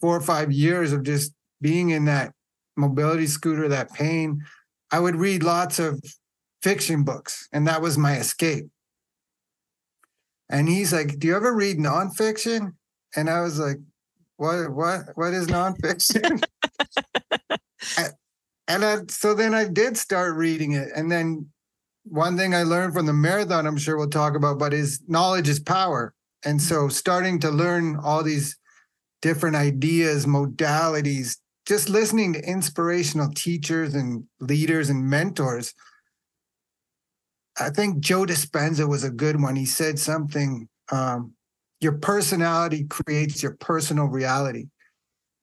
four 0.00 0.16
or 0.16 0.20
five 0.20 0.52
years 0.52 0.92
of 0.92 1.04
just 1.04 1.32
being 1.60 1.90
in 1.90 2.04
that 2.06 2.32
mobility 2.76 3.26
scooter, 3.26 3.68
that 3.68 3.92
pain, 3.92 4.42
I 4.90 5.00
would 5.00 5.16
read 5.16 5.42
lots 5.42 5.78
of 5.78 6.02
fiction 6.60 7.04
books, 7.04 7.48
and 7.52 7.66
that 7.66 7.82
was 7.82 7.96
my 7.96 8.16
escape. 8.16 8.66
And 10.48 10.68
he's 10.68 10.92
like, 10.92 11.18
Do 11.18 11.28
you 11.28 11.36
ever 11.36 11.54
read 11.54 11.78
nonfiction? 11.78 12.72
And 13.16 13.30
I 13.30 13.40
was 13.40 13.58
like, 13.58 13.78
What 14.36 14.70
what 14.70 15.00
what 15.14 15.34
is 15.34 15.46
nonfiction? 15.46 16.42
and 18.68 18.84
I, 18.84 18.98
so 19.08 19.34
then 19.34 19.54
I 19.54 19.64
did 19.64 19.96
start 19.96 20.36
reading 20.36 20.72
it. 20.72 20.88
And 20.94 21.10
then 21.10 21.46
one 22.04 22.36
thing 22.36 22.54
I 22.54 22.62
learned 22.62 22.94
from 22.94 23.06
the 23.06 23.12
marathon, 23.12 23.66
I'm 23.66 23.76
sure 23.76 23.96
we'll 23.96 24.08
talk 24.08 24.36
about, 24.36 24.58
but 24.58 24.74
is 24.74 25.02
knowledge 25.08 25.48
is 25.48 25.60
power. 25.60 26.14
And 26.44 26.60
so 26.60 26.88
starting 26.88 27.38
to 27.40 27.50
learn 27.50 27.96
all 27.96 28.22
these 28.22 28.56
different 29.22 29.56
ideas, 29.56 30.26
modalities, 30.26 31.38
just 31.66 31.88
listening 31.88 32.34
to 32.34 32.46
inspirational 32.46 33.30
teachers 33.34 33.94
and 33.94 34.24
leaders 34.40 34.90
and 34.90 35.08
mentors. 35.08 35.72
I 37.58 37.70
think 37.70 38.00
Joe 38.00 38.26
Dispenza 38.26 38.86
was 38.86 39.04
a 39.04 39.10
good 39.10 39.40
one. 39.40 39.56
He 39.56 39.64
said 39.64 39.98
something 39.98 40.68
um, 40.92 41.32
your 41.84 41.98
personality 41.98 42.84
creates 42.84 43.42
your 43.42 43.56
personal 43.60 44.06
reality. 44.06 44.66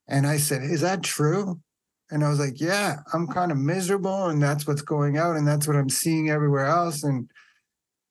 And 0.09 0.27
I 0.27 0.37
said, 0.37 0.63
Is 0.63 0.81
that 0.81 1.03
true? 1.03 1.61
And 2.11 2.25
I 2.25 2.29
was 2.29 2.39
like, 2.39 2.59
yeah, 2.59 2.97
I'm 3.13 3.25
kind 3.25 3.53
of 3.53 3.57
miserable. 3.57 4.27
And 4.27 4.43
that's 4.43 4.67
what's 4.67 4.81
going 4.81 5.17
out. 5.17 5.37
And 5.37 5.47
that's 5.47 5.65
what 5.65 5.77
I'm 5.77 5.89
seeing 5.89 6.29
everywhere 6.29 6.65
else. 6.65 7.03
And 7.03 7.31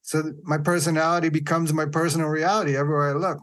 so 0.00 0.32
my 0.42 0.56
personality 0.56 1.28
becomes 1.28 1.72
my 1.74 1.84
personal 1.84 2.28
reality 2.28 2.76
everywhere 2.76 3.10
I 3.10 3.12
look. 3.12 3.38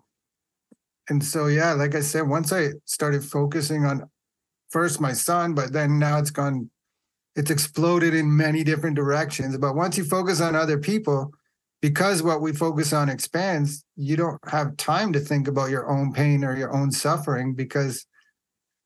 And 1.09 1.23
so, 1.23 1.45
yeah, 1.45 1.73
like 1.73 1.93
I 1.93 2.01
said, 2.01 2.27
once 2.27 2.51
I 2.51 2.69
started 2.85 3.23
focusing 3.23 3.85
on 3.85 4.09
first 4.69 4.99
my 4.99 5.13
son, 5.13 5.53
but 5.53 5.71
then 5.71 5.99
now 5.99 6.17
it's 6.17 6.31
gone, 6.31 6.69
it's 7.35 7.51
exploded 7.51 8.15
in 8.15 8.35
many 8.35 8.63
different 8.63 8.95
directions. 8.95 9.55
But 9.57 9.75
once 9.75 9.95
you 9.95 10.03
focus 10.03 10.41
on 10.41 10.55
other 10.55 10.79
people, 10.79 11.31
because 11.81 12.23
what 12.23 12.41
we 12.41 12.53
focus 12.53 12.93
on 12.93 13.09
expands, 13.09 13.83
you 13.95 14.15
don't 14.15 14.39
have 14.49 14.77
time 14.77 15.13
to 15.13 15.19
think 15.19 15.47
about 15.47 15.69
your 15.69 15.89
own 15.89 16.11
pain 16.11 16.43
or 16.43 16.55
your 16.55 16.75
own 16.75 16.91
suffering 16.91 17.53
because 17.53 18.05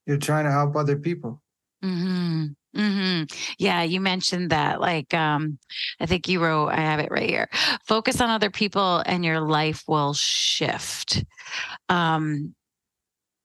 you're 0.05 0.17
trying 0.17 0.45
to 0.45 0.51
help 0.51 0.75
other 0.75 0.97
people. 0.97 1.41
Mm-hmm. 1.83 2.47
Mm-hmm. 2.75 3.23
Yeah, 3.57 3.83
you 3.83 3.99
mentioned 3.99 4.49
that. 4.51 4.79
Like, 4.79 5.13
um, 5.13 5.57
I 5.99 6.05
think 6.05 6.27
you 6.27 6.41
wrote, 6.41 6.69
I 6.69 6.77
have 6.77 6.99
it 6.99 7.11
right 7.11 7.29
here. 7.29 7.49
Focus 7.85 8.21
on 8.21 8.29
other 8.29 8.49
people 8.49 9.03
and 9.05 9.25
your 9.25 9.41
life 9.41 9.83
will 9.87 10.13
shift. 10.13 11.23
Um, 11.89 12.55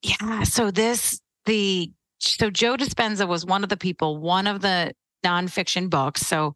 yeah. 0.03 0.45
So 0.45 0.71
this, 0.71 1.21
the, 1.45 1.91
so 2.19 2.51
Joe 2.51 2.77
Dispenza 2.77 3.27
was 3.27 3.45
one 3.45 3.63
of 3.63 3.69
the 3.69 3.77
people, 3.77 4.19
one 4.19 4.47
of 4.47 4.61
the 4.61 4.93
nonfiction 5.25 5.91
books. 5.91 6.23
So, 6.23 6.55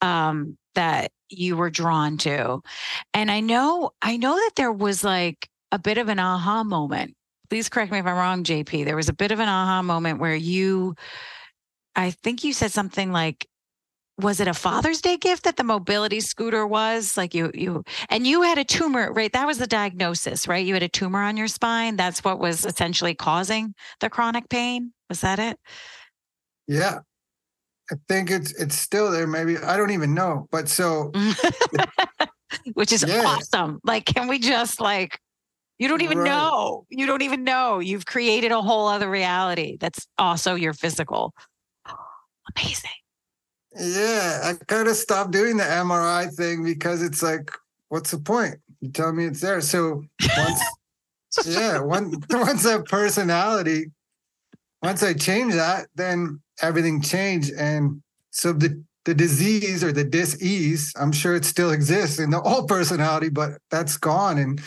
um, 0.00 0.56
that 0.74 1.10
you 1.30 1.56
were 1.56 1.70
drawn 1.70 2.18
to. 2.18 2.60
And 3.14 3.30
I 3.30 3.40
know, 3.40 3.90
I 4.02 4.16
know 4.16 4.34
that 4.34 4.52
there 4.56 4.72
was 4.72 5.02
like 5.04 5.48
a 5.72 5.78
bit 5.78 5.98
of 5.98 6.08
an 6.08 6.18
aha 6.18 6.64
moment 6.64 7.14
please 7.50 7.68
correct 7.68 7.92
me 7.92 7.98
if 7.98 8.06
I'm 8.06 8.16
wrong, 8.16 8.44
JP. 8.44 8.84
There 8.84 8.96
was 8.96 9.08
a 9.08 9.12
bit 9.12 9.32
of 9.32 9.40
an 9.40 9.48
aha 9.48 9.82
moment 9.82 10.20
where 10.20 10.36
you, 10.36 10.94
I 11.96 12.12
think 12.12 12.44
you 12.44 12.52
said 12.52 12.70
something 12.70 13.12
like, 13.12 13.46
was 14.18 14.38
it 14.38 14.48
a 14.48 14.54
Father's 14.54 15.00
Day 15.00 15.16
gift 15.16 15.44
that 15.44 15.56
the 15.56 15.64
mobility 15.64 16.20
scooter 16.20 16.66
was? 16.66 17.16
Like 17.16 17.34
you, 17.34 17.50
you, 17.52 17.82
and 18.08 18.26
you 18.26 18.42
had 18.42 18.58
a 18.58 18.64
tumor, 18.64 19.12
right? 19.12 19.32
That 19.32 19.46
was 19.46 19.58
the 19.58 19.66
diagnosis, 19.66 20.46
right? 20.46 20.64
You 20.64 20.74
had 20.74 20.82
a 20.82 20.88
tumor 20.88 21.22
on 21.22 21.36
your 21.36 21.48
spine. 21.48 21.96
That's 21.96 22.22
what 22.22 22.38
was 22.38 22.64
essentially 22.64 23.14
causing 23.14 23.74
the 23.98 24.10
chronic 24.10 24.48
pain. 24.48 24.92
Was 25.08 25.22
that 25.22 25.38
it? 25.38 25.58
Yeah. 26.68 27.00
I 27.90 27.96
think 28.08 28.30
it's 28.30 28.52
it's 28.52 28.76
still 28.76 29.10
there. 29.10 29.26
Maybe 29.26 29.58
I 29.58 29.76
don't 29.76 29.90
even 29.90 30.14
know. 30.14 30.48
But 30.50 30.68
so, 30.68 31.12
which 32.74 32.92
is 32.92 33.04
yeah. 33.06 33.22
awesome. 33.24 33.80
Like, 33.84 34.04
can 34.04 34.28
we 34.28 34.38
just 34.38 34.80
like 34.80 35.18
you 35.80 35.88
don't 35.88 36.02
even 36.02 36.18
right. 36.18 36.28
know. 36.28 36.84
You 36.90 37.06
don't 37.06 37.22
even 37.22 37.42
know. 37.42 37.78
You've 37.78 38.04
created 38.04 38.52
a 38.52 38.60
whole 38.60 38.86
other 38.86 39.08
reality 39.08 39.78
that's 39.80 40.06
also 40.18 40.54
your 40.54 40.74
physical. 40.74 41.34
Amazing. 42.56 42.90
Yeah, 43.74 44.40
I 44.44 44.64
kind 44.66 44.88
of 44.88 44.96
stopped 44.96 45.30
doing 45.30 45.56
the 45.56 45.64
MRI 45.64 46.30
thing 46.34 46.62
because 46.64 47.02
it's 47.02 47.22
like, 47.22 47.50
what's 47.88 48.10
the 48.10 48.18
point? 48.18 48.56
You 48.80 48.90
tell 48.90 49.10
me 49.12 49.24
it's 49.24 49.40
there. 49.40 49.62
So 49.62 50.04
once, 50.36 50.60
yeah, 51.46 51.80
once 51.80 52.14
once 52.30 52.62
that 52.64 52.84
personality, 52.84 53.86
once 54.82 55.02
I 55.02 55.14
change 55.14 55.54
that, 55.54 55.88
then 55.94 56.40
everything 56.62 57.02
changed. 57.02 57.52
And 57.52 58.02
so 58.30 58.52
the 58.52 58.82
the 59.06 59.14
disease 59.14 59.82
or 59.82 59.92
the 59.92 60.04
dis-ease 60.04 60.92
i'm 61.00 61.10
sure 61.10 61.34
it 61.34 61.44
still 61.44 61.70
exists 61.70 62.18
in 62.18 62.30
the 62.30 62.40
old 62.50 62.68
personality 62.68 63.30
but 63.30 63.52
that's 63.70 63.96
gone. 63.96 64.38
And 64.38 64.60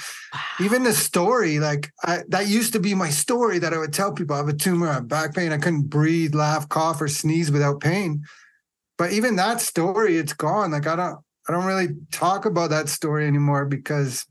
even 0.59 0.83
the 0.83 0.93
story 0.93 1.59
like 1.59 1.91
I, 2.03 2.23
that 2.29 2.47
used 2.47 2.73
to 2.73 2.79
be 2.79 2.95
my 2.95 3.09
story 3.09 3.59
that 3.59 3.73
i 3.73 3.77
would 3.77 3.93
tell 3.93 4.11
people. 4.11 4.35
I 4.35 4.39
have 4.39 4.47
a 4.47 4.53
tumor 4.53 4.89
i 4.89 4.93
have 4.93 5.07
back 5.07 5.35
pain 5.35 5.51
i 5.51 5.57
couldn't 5.57 5.83
breathe 5.83 6.33
laugh 6.33 6.67
cough 6.67 7.01
or 7.01 7.07
sneeze 7.07 7.51
without 7.51 7.79
pain. 7.79 8.23
But 8.97 9.11
even 9.11 9.35
that 9.35 9.61
story 9.61 10.17
it's 10.17 10.33
gone. 10.33 10.71
Like 10.71 10.87
i 10.87 10.95
don't 10.95 11.19
i 11.47 11.51
don't 11.51 11.65
really 11.65 11.89
talk 12.11 12.45
about 12.45 12.71
that 12.71 12.89
story 12.89 13.27
anymore 13.27 13.65
because 13.65 14.25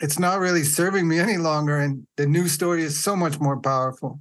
it's 0.00 0.18
not 0.18 0.40
really 0.40 0.62
serving 0.64 1.06
me 1.06 1.18
any 1.26 1.36
longer. 1.36 1.78
And 1.78 2.06
the 2.16 2.26
new 2.26 2.48
story 2.48 2.82
is 2.82 3.02
so 3.02 3.14
much 3.14 3.38
more 3.40 3.60
powerful 3.60 4.20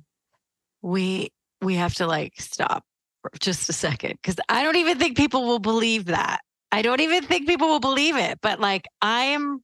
we 0.86 1.32
we 1.62 1.76
have 1.76 1.96
to 1.96 2.06
like 2.06 2.34
stop 2.38 2.84
for 3.22 3.32
just 3.40 3.68
a 3.70 3.74
second 3.74 4.20
because 4.22 4.36
I 4.48 4.64
don't 4.64 4.76
even 4.76 5.00
think 5.00 5.18
people 5.18 5.46
will 5.46 5.60
believe 5.60 6.06
that. 6.06 6.42
I 6.72 6.84
don't 6.84 7.02
even 7.02 7.24
think 7.24 7.48
people 7.48 7.68
will 7.68 7.80
believe 7.80 8.16
it. 8.16 8.40
But 8.42 8.60
like 8.60 8.86
I 9.02 9.26
am 9.26 9.64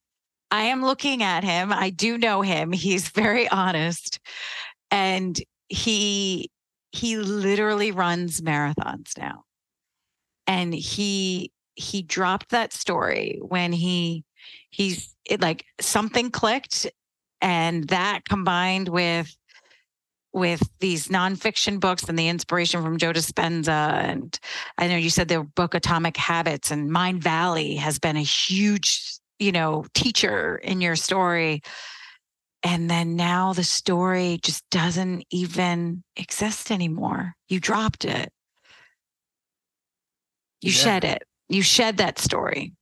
I 0.49 0.63
am 0.63 0.83
looking 0.83 1.21
at 1.21 1.43
him. 1.43 1.71
I 1.71 1.91
do 1.91 2.17
know 2.17 2.41
him. 2.41 2.71
He's 2.71 3.09
very 3.23 3.47
honest. 3.49 4.19
And 4.89 5.39
he 5.69 6.49
he 6.91 7.17
literally 7.17 7.91
runs 7.91 8.41
marathons 8.41 9.15
now. 9.17 9.43
And 10.47 10.73
he 10.73 11.51
he 11.75 12.01
dropped 12.01 12.49
that 12.49 12.73
story 12.73 13.39
when 13.43 13.73
he 13.73 14.23
he's 14.71 15.15
it 15.25 15.39
like 15.39 15.65
something 15.79 16.31
clicked 16.31 16.87
and 17.41 17.87
that 17.89 18.25
combined 18.25 18.89
with 18.89 19.35
with 20.33 20.61
these 20.79 21.09
nonfiction 21.09 21.79
books 21.79 22.03
and 22.03 22.17
the 22.17 22.29
inspiration 22.29 22.81
from 22.81 22.97
Joe 22.97 23.13
Dispenza. 23.13 23.69
And 23.69 24.37
I 24.77 24.87
know 24.87 24.95
you 24.95 25.09
said 25.09 25.27
the 25.27 25.43
book 25.43 25.73
Atomic 25.73 26.17
Habits 26.17 26.71
and 26.71 26.89
Mindvalley 26.89 27.77
has 27.77 27.99
been 27.99 28.17
a 28.17 28.21
huge, 28.21 29.19
you 29.39 29.51
know, 29.51 29.85
teacher 29.93 30.57
in 30.57 30.81
your 30.81 30.95
story. 30.95 31.61
And 32.63 32.89
then 32.89 33.15
now 33.15 33.53
the 33.53 33.63
story 33.63 34.39
just 34.41 34.63
doesn't 34.69 35.25
even 35.31 36.03
exist 36.15 36.71
anymore. 36.71 37.35
You 37.49 37.59
dropped 37.59 38.05
it. 38.05 38.31
You 40.61 40.71
yeah. 40.71 40.77
shed 40.77 41.03
it. 41.03 41.23
You 41.49 41.63
shed 41.63 41.97
that 41.97 42.19
story. 42.19 42.73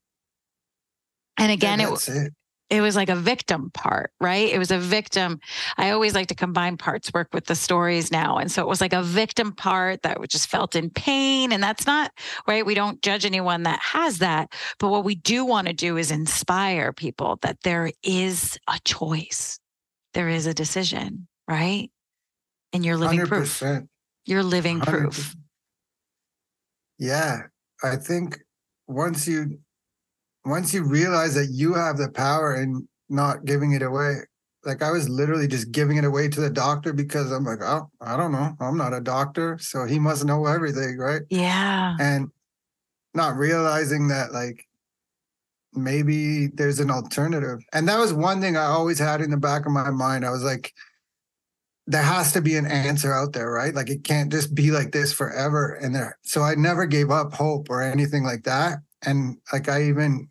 And 1.38 1.50
again, 1.50 1.80
yeah, 1.80 1.94
it, 1.94 2.08
it 2.08 2.32
it 2.70 2.80
was 2.80 2.94
like 2.94 3.08
a 3.08 3.16
victim 3.16 3.70
part, 3.74 4.12
right? 4.20 4.48
It 4.48 4.58
was 4.58 4.70
a 4.70 4.78
victim. 4.78 5.40
I 5.76 5.90
always 5.90 6.14
like 6.14 6.28
to 6.28 6.36
combine 6.36 6.76
parts 6.76 7.12
work 7.12 7.28
with 7.34 7.46
the 7.46 7.56
stories 7.56 8.12
now. 8.12 8.38
And 8.38 8.50
so 8.50 8.62
it 8.62 8.68
was 8.68 8.80
like 8.80 8.92
a 8.92 9.02
victim 9.02 9.52
part 9.52 10.02
that 10.02 10.18
just 10.28 10.48
felt 10.48 10.76
in 10.76 10.88
pain. 10.88 11.50
And 11.50 11.60
that's 11.60 11.84
not 11.84 12.12
right. 12.46 12.64
We 12.64 12.74
don't 12.74 13.02
judge 13.02 13.26
anyone 13.26 13.64
that 13.64 13.80
has 13.80 14.18
that. 14.18 14.54
But 14.78 14.90
what 14.90 15.04
we 15.04 15.16
do 15.16 15.44
want 15.44 15.66
to 15.66 15.72
do 15.72 15.96
is 15.96 16.12
inspire 16.12 16.92
people 16.92 17.40
that 17.42 17.60
there 17.64 17.90
is 18.04 18.56
a 18.68 18.78
choice, 18.84 19.58
there 20.14 20.28
is 20.28 20.46
a 20.46 20.54
decision, 20.54 21.26
right? 21.48 21.90
And 22.72 22.84
you're 22.84 22.96
living 22.96 23.18
100%. 23.18 23.26
proof. 23.26 23.62
You're 24.26 24.44
living 24.44 24.78
100%. 24.78 24.86
proof. 24.86 25.36
Yeah. 26.98 27.42
I 27.82 27.96
think 27.96 28.38
once 28.86 29.26
you 29.26 29.58
once 30.44 30.72
you 30.72 30.82
realize 30.82 31.34
that 31.34 31.48
you 31.50 31.74
have 31.74 31.96
the 31.96 32.10
power 32.10 32.54
and 32.54 32.86
not 33.08 33.44
giving 33.44 33.72
it 33.72 33.82
away 33.82 34.16
like 34.64 34.82
i 34.82 34.90
was 34.90 35.08
literally 35.08 35.48
just 35.48 35.72
giving 35.72 35.96
it 35.96 36.04
away 36.04 36.28
to 36.28 36.40
the 36.40 36.50
doctor 36.50 36.92
because 36.92 37.30
i'm 37.30 37.44
like 37.44 37.60
oh 37.62 37.90
i 38.00 38.16
don't 38.16 38.32
know 38.32 38.54
i'm 38.60 38.76
not 38.76 38.94
a 38.94 39.00
doctor 39.00 39.58
so 39.60 39.84
he 39.84 39.98
must 39.98 40.24
know 40.24 40.46
everything 40.46 40.96
right 40.98 41.22
yeah 41.30 41.96
and 41.98 42.30
not 43.14 43.36
realizing 43.36 44.08
that 44.08 44.32
like 44.32 44.66
maybe 45.72 46.48
there's 46.48 46.80
an 46.80 46.90
alternative. 46.90 47.60
And 47.72 47.88
that 47.88 47.98
was 47.98 48.12
one 48.12 48.40
thing 48.40 48.56
I 48.56 48.64
always 48.64 48.98
had 48.98 49.20
in 49.20 49.30
the 49.30 49.36
back 49.36 49.66
of 49.66 49.72
my 49.72 49.90
mind. 49.90 50.24
I 50.24 50.30
was 50.30 50.42
like, 50.42 50.72
there 51.86 52.02
has 52.02 52.32
to 52.32 52.40
be 52.40 52.56
an 52.56 52.66
answer 52.66 53.12
out 53.12 53.32
there, 53.32 53.50
right? 53.50 53.74
Like 53.74 53.90
it 53.90 54.04
can't 54.04 54.30
just 54.30 54.54
be 54.54 54.70
like 54.70 54.92
this 54.92 55.12
forever. 55.12 55.74
And 55.74 55.94
there, 55.94 56.18
so 56.22 56.42
I 56.42 56.54
never 56.54 56.86
gave 56.86 57.10
up 57.10 57.32
hope 57.32 57.68
or 57.70 57.82
anything 57.82 58.22
like 58.22 58.44
that. 58.44 58.78
And 59.04 59.38
like 59.52 59.68
I 59.68 59.84
even, 59.84 60.28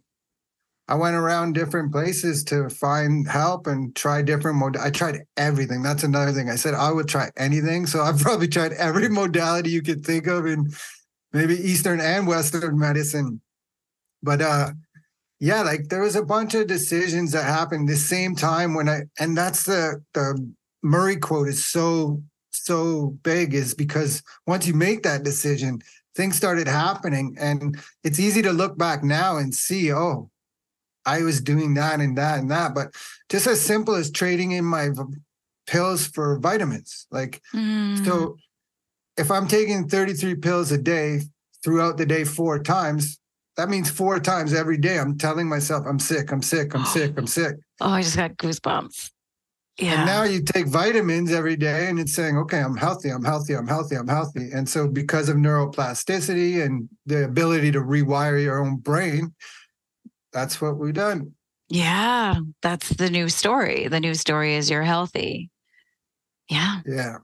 I 0.87 0.95
went 0.95 1.15
around 1.15 1.53
different 1.53 1.91
places 1.91 2.43
to 2.45 2.69
find 2.69 3.27
help 3.27 3.67
and 3.67 3.95
try 3.95 4.21
different 4.21 4.57
mod. 4.57 4.77
I 4.77 4.89
tried 4.89 5.19
everything. 5.37 5.83
That's 5.83 6.03
another 6.03 6.31
thing. 6.31 6.49
I 6.49 6.55
said 6.55 6.73
I 6.73 6.91
would 6.91 7.07
try 7.07 7.29
anything. 7.37 7.85
So 7.85 8.01
I've 8.01 8.19
probably 8.21 8.47
tried 8.47 8.73
every 8.73 9.09
modality 9.09 9.69
you 9.69 9.81
could 9.81 10.05
think 10.05 10.27
of 10.27 10.45
in 10.45 10.71
maybe 11.31 11.55
Eastern 11.55 11.99
and 11.99 12.27
Western 12.27 12.77
medicine. 12.77 13.41
But 14.23 14.41
uh 14.41 14.71
yeah, 15.39 15.61
like 15.61 15.87
there 15.87 16.01
was 16.01 16.17
a 16.17 16.25
bunch 16.25 16.53
of 16.53 16.67
decisions 16.67 17.31
that 17.31 17.45
happened 17.45 17.87
the 17.87 17.95
same 17.95 18.35
time 18.35 18.73
when 18.73 18.89
I 18.89 19.03
and 19.19 19.37
that's 19.37 19.63
the 19.63 20.03
the 20.13 20.53
Murray 20.81 21.17
quote 21.17 21.47
is 21.47 21.65
so 21.65 22.21
so 22.51 23.17
big 23.23 23.53
is 23.53 23.73
because 23.73 24.21
once 24.47 24.67
you 24.67 24.73
make 24.73 25.03
that 25.03 25.23
decision, 25.23 25.81
things 26.15 26.35
started 26.35 26.67
happening. 26.67 27.35
And 27.39 27.79
it's 28.03 28.19
easy 28.19 28.41
to 28.41 28.51
look 28.51 28.77
back 28.77 29.03
now 29.03 29.37
and 29.37 29.53
see, 29.53 29.93
oh, 29.93 30.29
I 31.05 31.23
was 31.23 31.41
doing 31.41 31.73
that 31.75 31.99
and 31.99 32.17
that 32.17 32.39
and 32.39 32.51
that. 32.51 32.75
But 32.75 32.93
just 33.29 33.47
as 33.47 33.61
simple 33.61 33.95
as 33.95 34.11
trading 34.11 34.51
in 34.51 34.65
my 34.65 34.89
pills 35.67 36.07
for 36.07 36.39
vitamins. 36.39 37.07
Like, 37.11 37.41
mm. 37.53 38.03
so 38.05 38.37
if 39.17 39.31
I'm 39.31 39.47
taking 39.47 39.87
33 39.87 40.35
pills 40.35 40.71
a 40.71 40.77
day 40.77 41.21
throughout 41.63 41.97
the 41.97 42.05
day 42.05 42.23
four 42.23 42.59
times, 42.59 43.19
that 43.57 43.69
means 43.69 43.89
four 43.89 44.19
times 44.19 44.53
every 44.53 44.77
day 44.77 44.97
I'm 44.97 45.17
telling 45.17 45.47
myself 45.47 45.85
I'm 45.87 45.99
sick, 45.99 46.31
I'm 46.31 46.41
sick, 46.41 46.73
I'm 46.73 46.85
sick, 46.85 47.17
I'm 47.17 47.27
sick. 47.39 47.57
Oh, 47.81 47.89
I 47.89 48.01
just 48.01 48.15
got 48.15 48.37
goosebumps. 48.37 49.11
Yeah. 49.79 49.93
And 49.99 50.05
now 50.05 50.23
you 50.23 50.41
take 50.43 50.67
vitamins 50.67 51.31
every 51.31 51.55
day 51.55 51.87
and 51.87 51.99
it's 51.99 52.13
saying, 52.13 52.37
okay, 52.37 52.59
I'm 52.59 52.75
healthy, 52.75 53.09
I'm 53.09 53.23
healthy, 53.23 53.53
I'm 53.53 53.67
healthy, 53.67 53.95
I'm 53.95 54.09
healthy. 54.09 54.51
And 54.51 54.67
so 54.67 54.87
because 54.87 55.29
of 55.29 55.37
neuroplasticity 55.37 56.63
and 56.63 56.89
the 57.05 57.23
ability 57.23 57.71
to 57.71 57.79
rewire 57.79 58.43
your 58.43 58.59
own 58.59 58.77
brain, 58.77 59.33
that's 60.33 60.59
what 60.59 60.77
we've 60.77 60.93
done. 60.93 61.33
Yeah, 61.69 62.39
that's 62.61 62.89
the 62.89 63.09
new 63.09 63.29
story. 63.29 63.87
The 63.87 63.99
new 63.99 64.15
story 64.15 64.55
is 64.55 64.69
you're 64.69 64.83
healthy. 64.83 65.49
Yeah. 66.49 66.81
Yeah. 66.85 67.17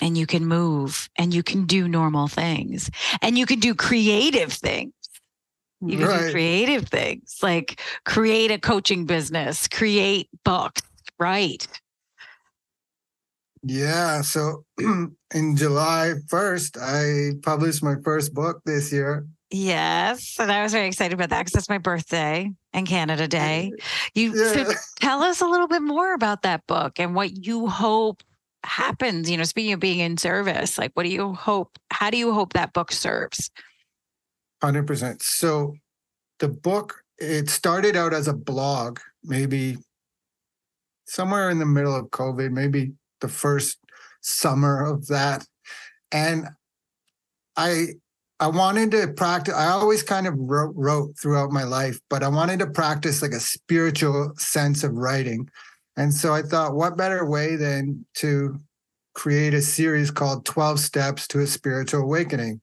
And 0.00 0.16
you 0.16 0.26
can 0.26 0.46
move 0.46 1.08
and 1.16 1.34
you 1.34 1.42
can 1.42 1.66
do 1.66 1.88
normal 1.88 2.28
things 2.28 2.90
and 3.22 3.36
you 3.36 3.44
can 3.44 3.58
do 3.58 3.74
creative 3.74 4.52
things. 4.52 4.92
You 5.80 5.98
can 5.98 6.06
right. 6.06 6.26
do 6.26 6.30
creative 6.30 6.88
things 6.88 7.38
like 7.42 7.80
create 8.04 8.50
a 8.50 8.58
coaching 8.58 9.04
business, 9.04 9.66
create 9.66 10.28
books, 10.44 10.82
right? 11.18 11.66
Yeah. 13.62 14.22
So 14.22 14.64
in 14.78 15.56
July 15.56 16.14
1st, 16.30 16.78
I 16.80 17.38
published 17.42 17.82
my 17.82 17.96
first 18.04 18.34
book 18.34 18.60
this 18.64 18.92
year. 18.92 19.26
Yes. 19.50 20.36
And 20.38 20.52
I 20.52 20.62
was 20.62 20.72
very 20.72 20.86
excited 20.86 21.14
about 21.14 21.30
that 21.30 21.44
because 21.44 21.58
it's 21.58 21.68
my 21.68 21.78
birthday 21.78 22.52
and 22.72 22.86
Canada 22.86 23.26
Day. 23.26 23.72
You 24.14 24.34
yeah. 24.34 24.52
so 24.52 24.72
tell 25.00 25.22
us 25.22 25.40
a 25.40 25.46
little 25.46 25.68
bit 25.68 25.82
more 25.82 26.12
about 26.12 26.42
that 26.42 26.66
book 26.66 27.00
and 27.00 27.14
what 27.14 27.46
you 27.46 27.66
hope 27.66 28.22
happens. 28.62 29.30
You 29.30 29.38
know, 29.38 29.44
speaking 29.44 29.72
of 29.72 29.80
being 29.80 30.00
in 30.00 30.18
service, 30.18 30.76
like 30.76 30.92
what 30.94 31.04
do 31.04 31.08
you 31.08 31.32
hope? 31.32 31.78
How 31.90 32.10
do 32.10 32.18
you 32.18 32.32
hope 32.32 32.52
that 32.52 32.74
book 32.74 32.92
serves? 32.92 33.50
100%. 34.62 35.22
So 35.22 35.74
the 36.40 36.48
book, 36.48 37.02
it 37.18 37.48
started 37.48 37.96
out 37.96 38.12
as 38.12 38.28
a 38.28 38.34
blog, 38.34 38.98
maybe 39.24 39.78
somewhere 41.06 41.48
in 41.48 41.58
the 41.58 41.66
middle 41.66 41.96
of 41.96 42.06
COVID, 42.06 42.50
maybe 42.50 42.92
the 43.20 43.28
first 43.28 43.78
summer 44.20 44.84
of 44.84 45.06
that. 45.08 45.46
And 46.12 46.48
I 47.56 47.94
I 48.40 48.46
wanted 48.46 48.92
to 48.92 49.08
practice. 49.08 49.54
I 49.54 49.68
always 49.68 50.04
kind 50.04 50.28
of 50.28 50.34
wrote, 50.38 50.72
wrote, 50.76 51.18
throughout 51.18 51.50
my 51.50 51.64
life, 51.64 52.00
but 52.08 52.22
I 52.22 52.28
wanted 52.28 52.60
to 52.60 52.68
practice 52.68 53.20
like 53.20 53.32
a 53.32 53.40
spiritual 53.40 54.32
sense 54.36 54.84
of 54.84 54.94
writing. 54.94 55.50
And 55.96 56.14
so 56.14 56.32
I 56.32 56.42
thought, 56.42 56.76
what 56.76 56.96
better 56.96 57.26
way 57.26 57.56
than 57.56 58.06
to 58.14 58.56
create 59.14 59.54
a 59.54 59.60
series 59.60 60.12
called 60.12 60.44
12 60.44 60.78
Steps 60.78 61.26
to 61.28 61.40
a 61.40 61.46
Spiritual 61.48 62.02
Awakening? 62.02 62.60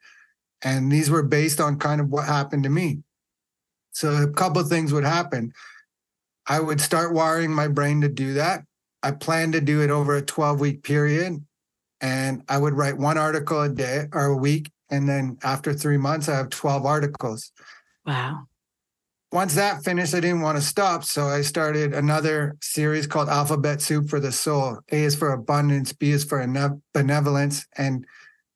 And 0.61 0.89
these 0.89 1.09
were 1.09 1.23
based 1.23 1.59
on 1.59 1.77
kind 1.77 1.99
of 1.99 2.07
what 2.07 2.25
happened 2.25 2.63
to 2.63 2.69
me. 2.69 2.99
So 3.91 4.13
a 4.23 4.31
couple 4.31 4.63
things 4.63 4.93
would 4.93 5.03
happen. 5.03 5.51
I 6.47 6.61
would 6.61 6.79
start 6.79 7.13
wiring 7.13 7.51
my 7.51 7.67
brain 7.67 7.99
to 8.01 8.07
do 8.07 8.35
that. 8.35 8.63
I 9.05 9.11
plan 9.11 9.51
to 9.51 9.61
do 9.61 9.83
it 9.83 9.91
over 9.91 10.15
a 10.15 10.21
12 10.23 10.59
week 10.59 10.81
period. 10.81 11.45
And 12.01 12.41
I 12.49 12.57
would 12.57 12.73
write 12.73 12.97
one 12.97 13.19
article 13.19 13.61
a 13.61 13.69
day 13.69 14.07
or 14.11 14.25
a 14.25 14.35
week. 14.35 14.71
And 14.89 15.07
then 15.07 15.37
after 15.43 15.73
three 15.73 15.97
months, 15.97 16.27
I 16.27 16.35
have 16.37 16.49
12 16.49 16.85
articles. 16.85 17.51
Wow. 18.03 18.47
Once 19.31 19.53
that 19.55 19.83
finished, 19.83 20.15
I 20.15 20.21
didn't 20.21 20.41
want 20.41 20.57
to 20.57 20.63
stop. 20.63 21.03
So 21.03 21.25
I 21.25 21.41
started 21.41 21.93
another 21.93 22.57
series 22.61 23.05
called 23.05 23.29
Alphabet 23.29 23.79
Soup 23.79 24.09
for 24.09 24.19
the 24.19 24.31
Soul. 24.31 24.79
A 24.91 25.03
is 25.03 25.15
for 25.15 25.33
abundance, 25.33 25.93
B 25.93 26.09
is 26.09 26.23
for 26.23 26.43
benevolence. 26.93 27.65
And 27.77 28.07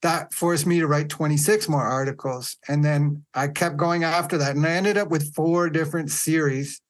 that 0.02 0.34
forced 0.34 0.66
me 0.66 0.80
to 0.80 0.88
write 0.88 1.10
26 1.10 1.70
more 1.70 1.84
articles. 1.84 2.58
And 2.68 2.84
then 2.84 3.24
I 3.36 3.50
kept 3.50 3.78
going 3.78 4.04
after 4.04 4.40
that. 4.40 4.56
And 4.56 4.66
I 4.66 4.72
ended 4.72 4.98
up 4.98 5.10
with 5.10 5.36
four 5.36 5.70
different 5.70 6.10
series 6.10 6.82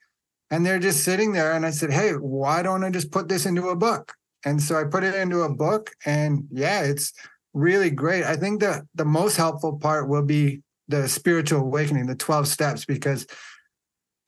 and 0.52 0.66
they're 0.66 0.80
just 0.80 1.04
sitting 1.04 1.32
there 1.32 1.54
and 1.54 1.66
i 1.66 1.70
said 1.70 1.92
hey 1.92 2.12
why 2.12 2.62
don't 2.62 2.84
i 2.84 2.90
just 2.90 3.12
put 3.12 3.28
this 3.28 3.46
into 3.46 3.70
a 3.70 3.76
book? 3.76 4.14
And 4.46 4.62
so 4.62 4.80
i 4.80 4.86
put 4.86 5.04
it 5.04 5.16
into 5.16 5.42
a 5.42 5.54
book 5.54 5.92
and 6.06 6.48
yeah 6.52 6.84
it's 6.84 7.14
really 7.54 7.90
great. 7.90 8.24
I 8.24 8.36
think 8.36 8.60
the 8.60 8.88
the 8.96 9.06
most 9.06 9.36
helpful 9.36 9.78
part 9.78 10.08
will 10.08 10.26
be 10.26 10.62
the 10.88 11.08
spiritual 11.08 11.62
awakening 11.62 12.08
the 12.08 12.16
12 12.16 12.48
steps 12.48 12.86
because 12.86 13.28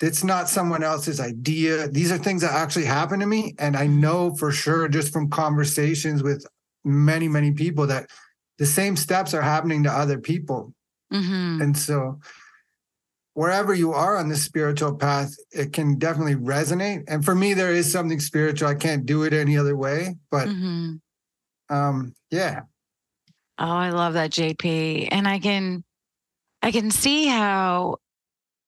it's 0.01 0.23
not 0.23 0.49
someone 0.49 0.83
else's 0.83 1.19
idea. 1.19 1.87
These 1.87 2.11
are 2.11 2.17
things 2.17 2.41
that 2.41 2.53
actually 2.53 2.85
happen 2.85 3.19
to 3.19 3.25
me 3.25 3.55
and 3.59 3.75
i 3.77 3.87
know 3.87 4.35
for 4.35 4.51
sure 4.51 4.87
just 4.87 5.13
from 5.13 5.29
conversations 5.29 6.23
with 6.23 6.45
many 6.83 7.27
many 7.27 7.51
people 7.51 7.87
that 7.87 8.09
the 8.57 8.65
same 8.65 8.95
steps 8.95 9.33
are 9.33 9.41
happening 9.41 9.83
to 9.83 9.91
other 9.91 10.19
people. 10.19 10.73
Mm-hmm. 11.13 11.61
and 11.61 11.77
so 11.77 12.21
wherever 13.33 13.73
you 13.73 13.93
are 13.93 14.17
on 14.17 14.29
the 14.29 14.35
spiritual 14.35 14.95
path, 14.95 15.33
it 15.51 15.73
can 15.73 15.97
definitely 15.97 16.35
resonate. 16.35 17.03
And 17.07 17.23
for 17.23 17.35
me, 17.35 17.53
there 17.53 17.71
is 17.71 17.91
something 17.91 18.19
spiritual. 18.19 18.67
I 18.67 18.75
can't 18.75 19.05
do 19.05 19.23
it 19.23 19.33
any 19.33 19.57
other 19.57 19.75
way. 19.75 20.15
But 20.29 20.47
mm-hmm. 20.47 20.95
um, 21.75 22.13
yeah. 22.29 22.61
Oh, 23.57 23.65
I 23.65 23.89
love 23.91 24.13
that, 24.13 24.31
JP. 24.31 25.09
And 25.11 25.27
I 25.27 25.39
can 25.39 25.83
I 26.61 26.71
can 26.71 26.91
see 26.91 27.27
how 27.27 27.97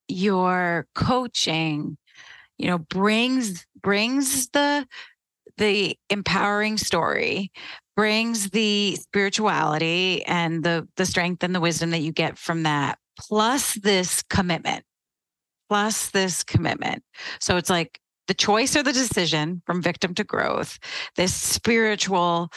your 0.07 0.87
coaching, 0.95 1.97
you 2.57 2.67
know, 2.67 2.77
brings 2.77 3.65
brings 3.81 4.49
the 4.49 4.87
the 5.57 5.97
empowering 6.09 6.77
story 6.77 7.51
brings 7.95 8.49
the 8.49 8.95
spirituality 8.95 10.23
and 10.25 10.63
the 10.63 10.87
the 10.95 11.05
strength 11.05 11.43
and 11.43 11.53
the 11.53 11.59
wisdom 11.59 11.91
that 11.91 11.99
you 11.99 12.11
get 12.11 12.37
from 12.37 12.63
that 12.63 12.97
plus 13.17 13.75
this 13.75 14.21
commitment, 14.23 14.83
plus 15.69 16.09
this 16.11 16.43
commitment. 16.43 17.03
So 17.39 17.57
it's 17.57 17.69
like 17.69 17.99
the 18.27 18.33
choice 18.33 18.75
or 18.75 18.83
the 18.83 18.93
decision 18.93 19.61
from 19.65 19.81
victim 19.81 20.13
to 20.15 20.23
growth, 20.23 20.79
this 21.15 21.33
spiritual 21.33 22.49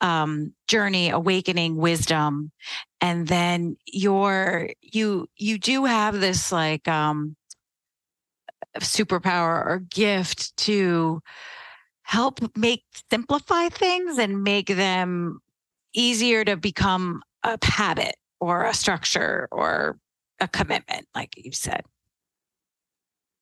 um, 0.00 0.54
journey, 0.66 1.10
awakening, 1.10 1.76
wisdom, 1.76 2.52
and 3.00 3.28
then 3.28 3.76
your 3.86 4.70
you 4.80 5.26
you 5.36 5.58
do 5.58 5.84
have 5.84 6.20
this 6.20 6.50
like 6.50 6.88
um, 6.88 7.36
superpower 8.78 9.64
or 9.66 9.82
gift 9.90 10.56
to 10.56 11.20
help 12.02 12.40
make 12.56 12.84
simplify 13.10 13.68
things 13.68 14.18
and 14.18 14.42
make 14.42 14.66
them 14.66 15.40
easier 15.92 16.44
to 16.44 16.56
become 16.56 17.22
a 17.42 17.58
habit 17.62 18.16
or 18.40 18.64
a 18.64 18.74
structure 18.74 19.48
or 19.52 19.98
a 20.40 20.48
commitment, 20.48 21.06
like 21.14 21.34
you 21.36 21.52
said. 21.52 21.82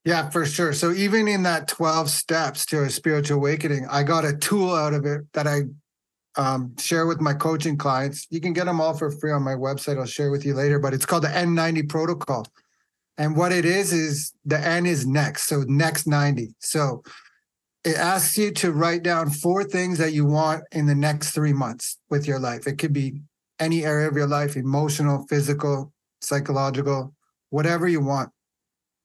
Yeah, 0.04 0.30
for 0.30 0.46
sure. 0.46 0.72
So 0.72 0.92
even 0.92 1.28
in 1.28 1.42
that 1.42 1.68
12 1.68 2.08
steps 2.08 2.64
to 2.66 2.82
a 2.82 2.90
spiritual 2.90 3.38
awakening, 3.38 3.86
I 3.90 4.02
got 4.02 4.24
a 4.24 4.36
tool 4.36 4.74
out 4.74 4.94
of 4.94 5.04
it 5.04 5.22
that 5.34 5.46
I 5.46 5.62
um, 6.36 6.76
share 6.78 7.06
with 7.06 7.20
my 7.20 7.34
coaching 7.34 7.76
clients. 7.76 8.26
You 8.30 8.40
can 8.40 8.52
get 8.52 8.66
them 8.66 8.80
all 8.80 8.96
for 8.96 9.10
free 9.10 9.32
on 9.32 9.42
my 9.42 9.54
website. 9.54 9.98
I'll 9.98 10.06
share 10.06 10.30
with 10.30 10.46
you 10.46 10.54
later, 10.54 10.78
but 10.78 10.94
it's 10.94 11.04
called 11.04 11.24
the 11.24 11.28
N90 11.28 11.88
protocol. 11.88 12.46
And 13.18 13.36
what 13.36 13.52
it 13.52 13.64
is, 13.64 13.92
is 13.92 14.32
the 14.44 14.58
N 14.58 14.86
is 14.86 15.06
next. 15.06 15.48
So 15.48 15.64
next 15.66 16.06
90. 16.06 16.54
So 16.60 17.02
it 17.84 17.96
asks 17.96 18.38
you 18.38 18.52
to 18.52 18.72
write 18.72 19.02
down 19.02 19.30
four 19.30 19.64
things 19.64 19.98
that 19.98 20.12
you 20.12 20.24
want 20.24 20.62
in 20.72 20.86
the 20.86 20.94
next 20.94 21.32
three 21.32 21.52
months 21.52 21.98
with 22.08 22.26
your 22.26 22.38
life. 22.38 22.66
It 22.66 22.78
could 22.78 22.92
be 22.92 23.20
any 23.60 23.84
area 23.84 24.08
of 24.08 24.16
your 24.16 24.26
life 24.26 24.56
emotional, 24.56 25.26
physical, 25.28 25.92
psychological, 26.20 27.14
whatever 27.50 27.88
you 27.88 28.00
want. 28.00 28.30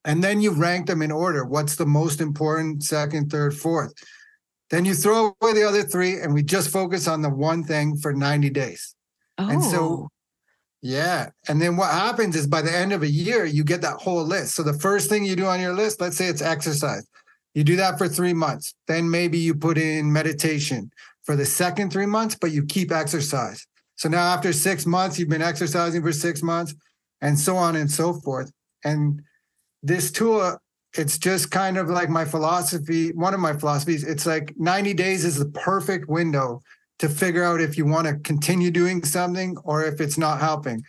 And 0.06 0.24
then 0.24 0.42
you 0.42 0.52
rank 0.52 0.88
them 0.88 1.02
in 1.02 1.12
order. 1.12 1.46
What's 1.46 1.76
the 1.76 1.86
most 1.86 2.20
important, 2.20 2.84
second, 2.84 3.32
third, 3.32 3.56
fourth? 3.56 3.94
Then 4.70 4.86
you 4.86 4.94
throw 4.94 5.36
away 5.42 5.54
the 5.54 5.68
other 5.68 5.84
three 5.84 6.20
and 6.20 6.34
we 6.34 6.44
just 6.44 6.70
focus 6.70 7.08
on 7.08 7.22
the 7.22 7.30
one 7.30 7.64
thing 7.64 7.98
for 7.98 8.14
90 8.14 8.50
days. 8.50 8.96
Oh. 9.38 9.50
And 9.50 9.64
so, 9.64 9.80
oh. 9.80 10.10
yeah. 10.82 11.30
And 11.48 11.62
then 11.62 11.78
what 11.78 11.92
happens 11.92 12.36
is 12.36 12.48
by 12.48 12.62
the 12.62 12.76
end 12.76 12.92
of 12.92 13.04
a 13.04 13.10
year, 13.10 13.46
you 13.46 13.64
get 13.64 13.82
that 13.82 14.02
whole 14.02 14.24
list. 14.24 14.56
So 14.56 14.64
the 14.64 14.74
first 14.74 15.10
thing 15.10 15.24
you 15.24 15.36
do 15.36 15.46
on 15.46 15.62
your 15.62 15.74
list, 15.74 16.02
let's 16.02 16.18
say 16.18 16.26
it's 16.26 16.42
exercise. 16.42 17.08
You 17.54 17.64
do 17.64 17.76
that 17.78 17.98
for 17.98 18.08
three 18.08 18.34
months. 18.34 18.74
Then 18.88 19.10
maybe 19.10 19.38
you 19.38 19.54
put 19.56 19.78
in 19.78 20.12
meditation 20.12 20.92
for 21.24 21.36
the 21.36 21.46
second 21.46 21.94
three 21.94 22.08
months, 22.08 22.36
but 22.36 22.52
you 22.52 22.66
keep 22.66 22.92
exercise. 22.92 23.66
So 24.04 24.10
now 24.10 24.34
after 24.34 24.52
six 24.52 24.86
months, 24.86 25.18
you've 25.18 25.30
been 25.30 25.42
exercising 25.42 26.02
for 26.02 26.12
six 26.12 26.44
months 26.44 26.76
and 27.22 27.40
so 27.40 27.56
on 27.56 27.78
and 27.78 27.90
so 27.90 28.12
forth. 28.12 28.52
And 28.84 29.22
this 29.82 30.12
tool, 30.12 30.58
it's 30.94 31.18
just 31.18 31.52
kind 31.52 31.78
of 31.78 31.90
like 31.90 32.10
my 32.10 32.26
philosophy, 32.26 33.14
one 33.14 33.34
of 33.34 33.40
my 33.40 33.54
philosophies. 33.54 34.04
It's 34.04 34.26
like 34.26 34.56
90 34.58 34.94
days 34.94 35.24
is 35.24 35.40
the 35.40 35.46
perfect 35.46 36.10
window 36.10 36.62
to 37.00 37.08
figure 37.08 37.46
out 37.46 37.62
if 37.62 37.78
you 37.78 37.86
want 37.86 38.08
to 38.08 38.16
continue 38.16 38.72
doing 38.72 39.06
something 39.06 39.56
or 39.64 39.86
if 39.86 40.02
it's 40.02 40.18
not 40.18 40.42
helping. 40.42 40.84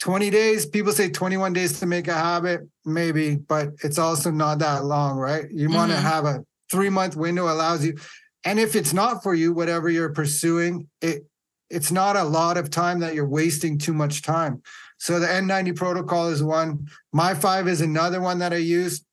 20 0.00 0.28
days, 0.28 0.66
people 0.66 0.90
say 0.90 1.08
21 1.08 1.52
days 1.52 1.78
to 1.78 1.86
make 1.86 2.08
a 2.08 2.14
habit, 2.14 2.62
maybe, 2.84 3.36
but 3.36 3.68
it's 3.84 4.00
also 4.00 4.32
not 4.32 4.58
that 4.58 4.84
long, 4.84 5.16
right? 5.16 5.48
You 5.52 5.68
mm-hmm. 5.68 5.76
want 5.76 5.92
to 5.92 5.96
have 5.96 6.24
a 6.24 6.44
three 6.72 6.90
month 6.90 7.14
window 7.14 7.44
allows 7.44 7.86
you. 7.86 7.96
And 8.44 8.58
if 8.58 8.74
it's 8.74 8.92
not 8.92 9.22
for 9.22 9.32
you, 9.32 9.52
whatever 9.52 9.88
you're 9.88 10.12
pursuing, 10.12 10.88
it 11.00 11.24
it's 11.70 11.92
not 11.92 12.16
a 12.16 12.24
lot 12.24 12.56
of 12.56 12.70
time 12.70 13.00
that 13.00 13.14
you're 13.14 13.28
wasting 13.28 13.78
too 13.78 13.92
much 13.92 14.22
time. 14.22 14.62
So 14.98 15.20
the 15.20 15.26
N90 15.26 15.76
protocol 15.76 16.28
is 16.28 16.42
one. 16.42 16.88
My 17.12 17.34
five 17.34 17.68
is 17.68 17.80
another 17.80 18.20
one 18.20 18.38
that 18.38 18.52
I 18.52 18.56
use. 18.56 19.04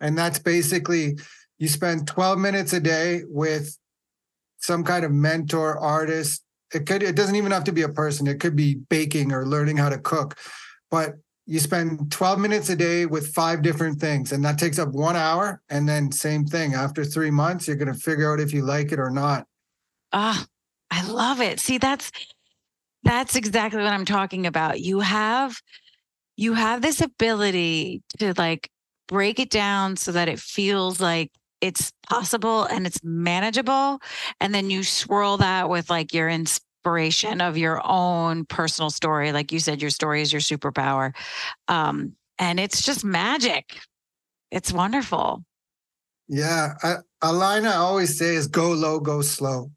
And 0.00 0.16
that's 0.16 0.38
basically 0.38 1.18
you 1.58 1.68
spend 1.68 2.06
12 2.06 2.38
minutes 2.38 2.72
a 2.72 2.80
day 2.80 3.22
with 3.26 3.78
some 4.58 4.84
kind 4.84 5.04
of 5.04 5.12
mentor, 5.12 5.78
artist, 5.78 6.42
it 6.74 6.84
could 6.84 7.02
it 7.02 7.14
doesn't 7.14 7.36
even 7.36 7.52
have 7.52 7.64
to 7.64 7.72
be 7.72 7.82
a 7.82 7.88
person. 7.88 8.26
It 8.26 8.40
could 8.40 8.56
be 8.56 8.74
baking 8.74 9.32
or 9.32 9.46
learning 9.46 9.76
how 9.76 9.88
to 9.88 9.98
cook. 9.98 10.36
But 10.90 11.14
you 11.46 11.60
spend 11.60 12.10
12 12.10 12.40
minutes 12.40 12.68
a 12.70 12.76
day 12.76 13.06
with 13.06 13.32
five 13.32 13.62
different 13.62 14.00
things. 14.00 14.32
And 14.32 14.44
that 14.44 14.58
takes 14.58 14.80
up 14.80 14.88
one 14.88 15.14
hour. 15.14 15.62
And 15.68 15.88
then 15.88 16.10
same 16.10 16.44
thing. 16.44 16.74
After 16.74 17.04
three 17.04 17.30
months 17.30 17.68
you're 17.68 17.76
going 17.76 17.92
to 17.92 17.98
figure 17.98 18.32
out 18.32 18.40
if 18.40 18.52
you 18.52 18.62
like 18.62 18.90
it 18.90 18.98
or 18.98 19.10
not. 19.10 19.46
Ah 20.12 20.44
i 20.90 21.06
love 21.06 21.40
it. 21.40 21.60
See 21.60 21.78
that's 21.78 22.10
that's 23.02 23.36
exactly 23.36 23.82
what 23.82 23.92
i'm 23.92 24.04
talking 24.04 24.46
about. 24.46 24.80
You 24.80 25.00
have 25.00 25.56
you 26.36 26.54
have 26.54 26.82
this 26.82 27.00
ability 27.00 28.02
to 28.18 28.34
like 28.36 28.70
break 29.08 29.38
it 29.38 29.50
down 29.50 29.96
so 29.96 30.12
that 30.12 30.28
it 30.28 30.40
feels 30.40 31.00
like 31.00 31.30
it's 31.60 31.92
possible 32.08 32.64
and 32.64 32.86
it's 32.86 33.00
manageable 33.02 34.00
and 34.40 34.54
then 34.54 34.68
you 34.68 34.82
swirl 34.82 35.38
that 35.38 35.68
with 35.70 35.88
like 35.88 36.12
your 36.12 36.28
inspiration 36.28 37.40
of 37.40 37.56
your 37.56 37.80
own 37.84 38.44
personal 38.44 38.90
story. 38.90 39.32
Like 39.32 39.52
you 39.52 39.58
said 39.58 39.80
your 39.80 39.90
story 39.90 40.20
is 40.22 40.32
your 40.32 40.42
superpower 40.42 41.14
um, 41.68 42.12
and 42.38 42.60
it's 42.60 42.82
just 42.82 43.04
magic. 43.04 43.78
It's 44.50 44.72
wonderful. 44.72 45.44
Yeah 46.28 46.74
I, 46.82 46.96
a 47.22 47.32
line 47.32 47.66
i 47.66 47.76
always 47.76 48.18
say 48.18 48.34
is 48.34 48.46
go 48.46 48.72
low 48.72 49.00
go 49.00 49.22
slow 49.22 49.70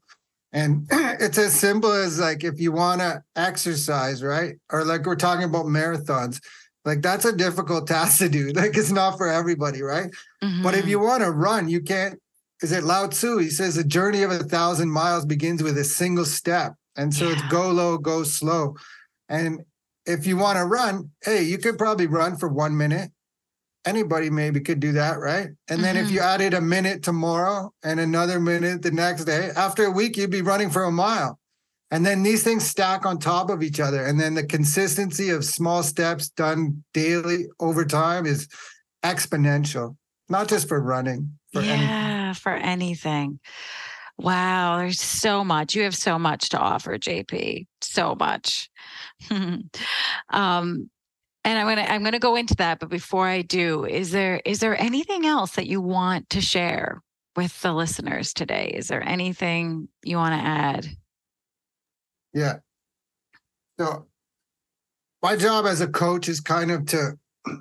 and 0.52 0.86
it's 0.90 1.38
as 1.38 1.58
simple 1.58 1.92
as 1.92 2.18
like 2.18 2.44
if 2.44 2.60
you 2.60 2.72
want 2.72 3.00
to 3.00 3.22
exercise 3.36 4.22
right 4.22 4.56
or 4.72 4.84
like 4.84 5.06
we're 5.06 5.16
talking 5.16 5.44
about 5.44 5.66
marathons 5.66 6.40
like 6.84 7.02
that's 7.02 7.24
a 7.24 7.32
difficult 7.32 7.86
task 7.88 8.18
to 8.18 8.28
do. 8.28 8.52
Like 8.52 8.76
it's 8.76 8.90
not 8.90 9.16
for 9.16 9.28
everybody, 9.28 9.82
right? 9.82 10.10
Mm-hmm. 10.42 10.62
But 10.62 10.74
if 10.74 10.86
you 10.86 10.98
mm-hmm. 10.98 11.06
want 11.06 11.22
to 11.22 11.30
run, 11.30 11.68
you 11.68 11.80
can't. 11.80 12.18
Is 12.62 12.72
it 12.72 12.84
Lao 12.84 13.06
Tzu? 13.06 13.38
He 13.38 13.48
says 13.48 13.78
a 13.78 13.84
journey 13.84 14.22
of 14.22 14.30
a 14.30 14.38
thousand 14.40 14.90
miles 14.90 15.24
begins 15.24 15.62
with 15.62 15.78
a 15.78 15.84
single 15.84 16.26
step. 16.26 16.74
And 16.96 17.14
so 17.14 17.26
yeah. 17.26 17.32
it's 17.32 17.42
go 17.48 17.70
low, 17.70 17.96
go 17.96 18.22
slow. 18.22 18.76
And 19.30 19.60
if 20.04 20.26
you 20.26 20.36
want 20.36 20.58
to 20.58 20.66
run, 20.66 21.10
hey, 21.24 21.42
you 21.42 21.56
could 21.56 21.78
probably 21.78 22.06
run 22.06 22.36
for 22.36 22.48
one 22.48 22.76
minute. 22.76 23.10
Anybody 23.86 24.28
maybe 24.28 24.60
could 24.60 24.80
do 24.80 24.92
that, 24.92 25.18
right? 25.18 25.48
And 25.68 25.82
then 25.82 25.96
mm-hmm. 25.96 26.04
if 26.04 26.10
you 26.10 26.20
added 26.20 26.54
a 26.54 26.60
minute 26.60 27.02
tomorrow 27.02 27.72
and 27.82 27.98
another 27.98 28.38
minute 28.38 28.82
the 28.82 28.90
next 28.90 29.24
day, 29.24 29.50
after 29.56 29.84
a 29.84 29.90
week, 29.90 30.16
you'd 30.16 30.30
be 30.30 30.42
running 30.42 30.70
for 30.70 30.84
a 30.84 30.92
mile. 30.92 31.38
And 31.90 32.06
then 32.06 32.22
these 32.22 32.44
things 32.44 32.64
stack 32.64 33.04
on 33.04 33.18
top 33.18 33.50
of 33.50 33.62
each 33.62 33.80
other. 33.80 34.04
And 34.04 34.20
then 34.20 34.34
the 34.34 34.46
consistency 34.46 35.30
of 35.30 35.44
small 35.44 35.82
steps 35.82 36.28
done 36.28 36.84
daily 36.94 37.46
over 37.58 37.84
time 37.84 38.26
is 38.26 38.48
exponential, 39.02 39.96
not 40.28 40.48
just 40.48 40.68
for 40.68 40.80
running. 40.80 41.38
For 41.52 41.62
yeah, 41.62 41.72
anything. 41.72 42.34
for 42.34 42.52
anything. 42.52 43.40
Wow, 44.18 44.78
there's 44.78 45.00
so 45.00 45.42
much. 45.42 45.74
You 45.74 45.84
have 45.84 45.96
so 45.96 46.18
much 46.18 46.50
to 46.50 46.58
offer, 46.58 46.98
JP. 46.98 47.66
So 47.80 48.14
much. 48.14 48.70
um, 50.30 50.90
and 51.44 51.58
I'm 51.58 51.66
gonna 51.66 51.88
I'm 51.88 52.04
gonna 52.04 52.18
go 52.18 52.36
into 52.36 52.54
that, 52.56 52.80
but 52.80 52.90
before 52.90 53.26
I 53.26 53.42
do, 53.42 53.84
is 53.84 54.10
there 54.10 54.40
is 54.44 54.60
there 54.60 54.80
anything 54.80 55.26
else 55.26 55.52
that 55.52 55.66
you 55.66 55.80
want 55.80 56.30
to 56.30 56.40
share 56.40 57.02
with 57.36 57.60
the 57.62 57.72
listeners 57.72 58.34
today? 58.34 58.72
Is 58.74 58.88
there 58.88 59.02
anything 59.02 59.88
you 60.02 60.16
want 60.16 60.34
to 60.34 60.46
add? 60.46 60.88
Yeah. 62.34 62.58
So 63.78 64.06
my 65.22 65.36
job 65.36 65.66
as 65.66 65.80
a 65.80 65.88
coach 65.88 66.28
is 66.28 66.40
kind 66.40 66.70
of 66.70 66.86
to 66.86 67.18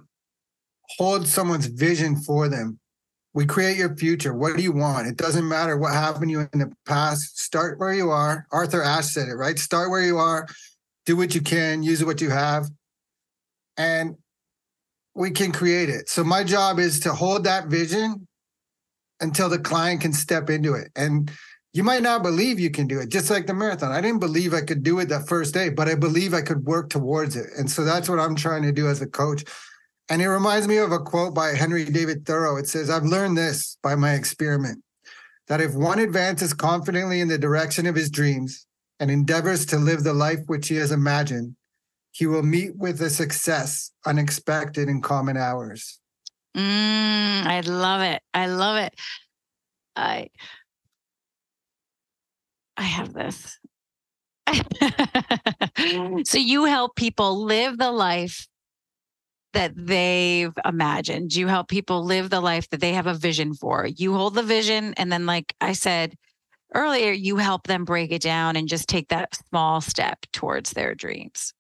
hold 0.98 1.28
someone's 1.28 1.68
vision 1.68 2.18
for 2.18 2.50
them. 2.50 2.80
We 3.34 3.46
create 3.46 3.78
your 3.78 3.96
future. 3.96 4.34
What 4.34 4.58
do 4.58 4.64
you 4.64 4.72
want? 4.72 5.08
It 5.08 5.16
doesn't 5.16 5.48
matter 5.48 5.78
what 5.78 5.94
happened 5.94 6.26
to 6.26 6.32
you 6.32 6.50
in 6.52 6.60
the 6.60 6.74
past. 6.86 7.40
Start 7.40 7.80
where 7.80 7.94
you 7.94 8.10
are. 8.10 8.46
Arthur 8.52 8.82
Ashe 8.82 9.14
said 9.14 9.30
it, 9.30 9.36
right? 9.36 9.58
Start 9.58 9.92
where 9.92 10.02
you 10.02 10.18
are, 10.18 10.48
do 11.06 11.16
what 11.16 11.36
you 11.36 11.42
can, 11.42 11.84
use 11.84 12.04
what 12.04 12.22
you 12.22 12.32
have, 12.32 12.70
and 13.80 14.16
we 15.16 15.32
can 15.32 15.52
create 15.52 15.90
it. 15.90 16.10
So 16.10 16.24
my 16.24 16.44
job 16.44 16.78
is 16.78 17.00
to 17.02 17.14
hold 17.14 17.46
that 17.46 17.68
vision 17.68 18.28
until 19.22 19.50
the 19.50 19.58
client 19.58 20.02
can 20.02 20.14
step 20.14 20.50
into 20.50 20.74
it. 20.76 20.92
And 20.96 21.32
you 21.74 21.84
might 21.84 22.04
not 22.04 22.22
believe 22.22 22.60
you 22.60 22.70
can 22.70 22.88
do 22.88 23.00
it, 23.00 23.10
just 23.10 23.30
like 23.30 23.48
the 23.48 23.54
marathon. 23.54 23.92
I 23.92 24.02
didn't 24.02 24.20
believe 24.20 24.54
I 24.54 24.62
could 24.62 24.84
do 24.84 25.00
it 25.00 25.10
that 25.10 25.28
first 25.28 25.54
day, 25.54 25.70
but 25.70 25.88
I 25.88 25.96
believe 25.96 26.34
I 26.34 26.42
could 26.42 26.66
work 26.66 26.90
towards 26.90 27.36
it. 27.36 27.48
And 27.58 27.70
so 27.72 27.84
that's 27.84 28.10
what 28.10 28.20
I'm 28.20 28.36
trying 28.36 28.64
to 28.64 28.72
do 28.72 28.88
as 28.88 29.02
a 29.02 29.08
coach. 29.08 29.46
And 30.10 30.22
it 30.22 30.30
reminds 30.30 30.68
me 30.68 30.78
of 30.78 30.92
a 30.92 31.00
quote 31.00 31.34
by 31.34 31.50
Henry 31.50 31.86
David 31.86 32.26
Thoreau. 32.26 32.58
It 32.58 32.68
says, 32.68 32.90
I've 32.90 33.04
learned 33.04 33.38
this 33.38 33.78
by 33.82 33.96
my 33.96 34.14
experiment 34.14 34.84
that 35.48 35.62
if 35.62 35.74
one 35.74 36.00
advances 36.00 36.54
confidently 36.54 37.22
in 37.22 37.28
the 37.28 37.38
direction 37.38 37.86
of 37.86 37.96
his 37.96 38.10
dreams 38.10 38.66
and 39.00 39.10
endeavors 39.10 39.66
to 39.68 39.78
live 39.78 40.04
the 40.04 40.14
life 40.14 40.40
which 40.48 40.68
he 40.68 40.76
has 40.76 40.92
imagined, 40.92 41.56
he 42.20 42.28
will 42.28 42.44
meet 42.44 42.76
with 42.76 43.02
a 43.02 43.10
success 43.10 43.94
unexpected 44.06 44.90
in 44.90 45.02
common 45.02 45.38
hours. 45.38 46.02
Mm, 46.54 47.46
I 47.46 47.62
love 47.62 48.02
it. 48.02 48.22
I 48.34 48.48
love 48.48 48.76
it. 48.76 48.94
I 49.96 50.28
I 52.76 52.82
have 52.84 53.14
this. 53.14 53.58
so 56.30 56.38
you 56.38 56.66
help 56.66 56.98
people 56.98 57.46
live 57.46 57.78
the 57.78 57.92
life 57.92 58.50
that 59.54 59.72
they've 59.78 60.54
imagined. 60.66 61.34
You 61.34 61.48
help 61.48 61.70
people 61.70 62.04
live 62.04 62.30
the 62.30 62.42
life 62.42 62.70
that 62.72 62.82
they 62.82 62.92
have 62.94 63.08
a 63.08 63.14
vision 63.14 63.54
for. 63.54 63.88
You 63.88 64.14
hold 64.14 64.36
the 64.36 64.44
vision. 64.44 64.94
And 64.98 65.10
then, 65.10 65.26
like 65.26 65.56
I 65.62 65.72
said 65.72 66.16
earlier, 66.76 67.14
you 67.14 67.38
help 67.38 67.68
them 67.68 67.86
break 67.86 68.12
it 68.12 68.22
down 68.22 68.58
and 68.58 68.68
just 68.68 68.90
take 68.90 69.08
that 69.08 69.36
small 69.50 69.80
step 69.80 70.26
towards 70.34 70.72
their 70.72 70.94
dreams. 70.94 71.54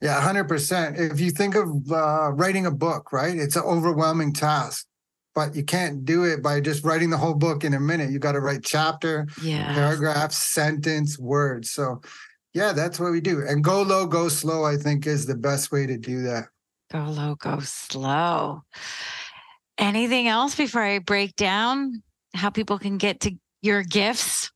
Yeah, 0.00 0.20
100%. 0.20 1.12
If 1.12 1.20
you 1.20 1.30
think 1.30 1.54
of 1.56 1.68
uh, 1.90 2.30
writing 2.32 2.66
a 2.66 2.70
book, 2.70 3.12
right? 3.12 3.36
It's 3.36 3.56
an 3.56 3.64
overwhelming 3.64 4.32
task 4.32 4.86
but 5.38 5.54
you 5.54 5.62
can't 5.62 6.04
do 6.04 6.24
it 6.24 6.42
by 6.42 6.60
just 6.60 6.84
writing 6.84 7.10
the 7.10 7.16
whole 7.16 7.32
book 7.32 7.62
in 7.62 7.72
a 7.72 7.78
minute. 7.78 8.10
You 8.10 8.18
got 8.18 8.32
to 8.32 8.40
write 8.40 8.64
chapter, 8.64 9.28
yeah. 9.40 9.72
paragraph, 9.72 10.32
sentence, 10.32 11.16
words. 11.16 11.70
So, 11.70 12.00
yeah, 12.54 12.72
that's 12.72 12.98
what 12.98 13.12
we 13.12 13.20
do. 13.20 13.44
And 13.46 13.62
go 13.62 13.82
low, 13.82 14.04
go 14.04 14.28
slow, 14.28 14.64
I 14.64 14.76
think 14.76 15.06
is 15.06 15.26
the 15.26 15.36
best 15.36 15.70
way 15.70 15.86
to 15.86 15.96
do 15.96 16.22
that. 16.22 16.48
Go 16.90 17.04
low, 17.04 17.36
go 17.36 17.60
slow. 17.60 18.64
Anything 19.78 20.26
else 20.26 20.56
before 20.56 20.82
I 20.82 20.98
break 20.98 21.36
down 21.36 22.02
how 22.34 22.50
people 22.50 22.80
can 22.80 22.98
get 22.98 23.20
to 23.20 23.36
your 23.62 23.84
gifts? 23.84 24.50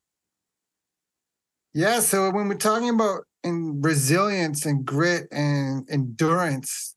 Yeah. 1.74 2.00
So, 2.00 2.28
when 2.32 2.48
we're 2.48 2.56
talking 2.56 2.88
about 2.88 3.22
in 3.44 3.80
resilience 3.82 4.66
and 4.66 4.84
grit 4.84 5.26
and 5.32 5.88
endurance, 5.90 6.94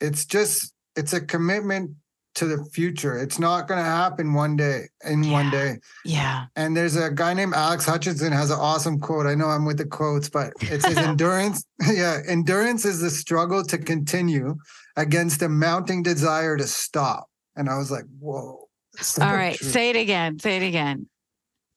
it's 0.00 0.24
just, 0.24 0.72
it's 0.96 1.12
a 1.12 1.20
commitment 1.20 1.90
to 2.36 2.44
the 2.46 2.62
future. 2.66 3.16
It's 3.18 3.38
not 3.38 3.66
going 3.66 3.78
to 3.78 3.84
happen 3.84 4.34
one 4.34 4.56
day 4.56 4.88
in 5.08 5.22
Yeah. 5.22 5.32
one 5.32 5.50
day. 5.50 5.78
Yeah. 6.04 6.44
And 6.54 6.76
there's 6.76 6.94
a 6.96 7.10
guy 7.10 7.32
named 7.32 7.54
Alex 7.54 7.86
Hutchinson 7.86 8.30
has 8.32 8.50
an 8.50 8.58
awesome 8.60 9.00
quote. 9.00 9.26
I 9.26 9.34
know 9.34 9.46
I'm 9.48 9.64
with 9.64 9.78
the 9.78 9.86
quotes, 9.86 10.28
but 10.28 10.52
it 10.60 10.82
says 10.82 10.96
endurance. 10.98 11.64
Yeah, 11.90 12.20
endurance 12.28 12.84
is 12.84 13.00
the 13.00 13.08
struggle 13.10 13.62
to 13.64 13.78
continue 13.78 14.56
against 14.96 15.40
a 15.42 15.48
mounting 15.48 16.02
desire 16.02 16.56
to 16.58 16.66
stop. 16.66 17.28
And 17.54 17.70
I 17.70 17.78
was 17.78 17.90
like, 17.90 18.04
whoa. 18.18 18.68
so 18.98 19.22
All 19.22 19.32
right. 19.34 19.56
true. 19.56 19.68
Say 19.68 19.90
it 19.90 19.96
again. 19.96 20.38
Say 20.38 20.56
it 20.58 20.62
again. 20.66 21.08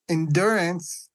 endurance 0.10 1.09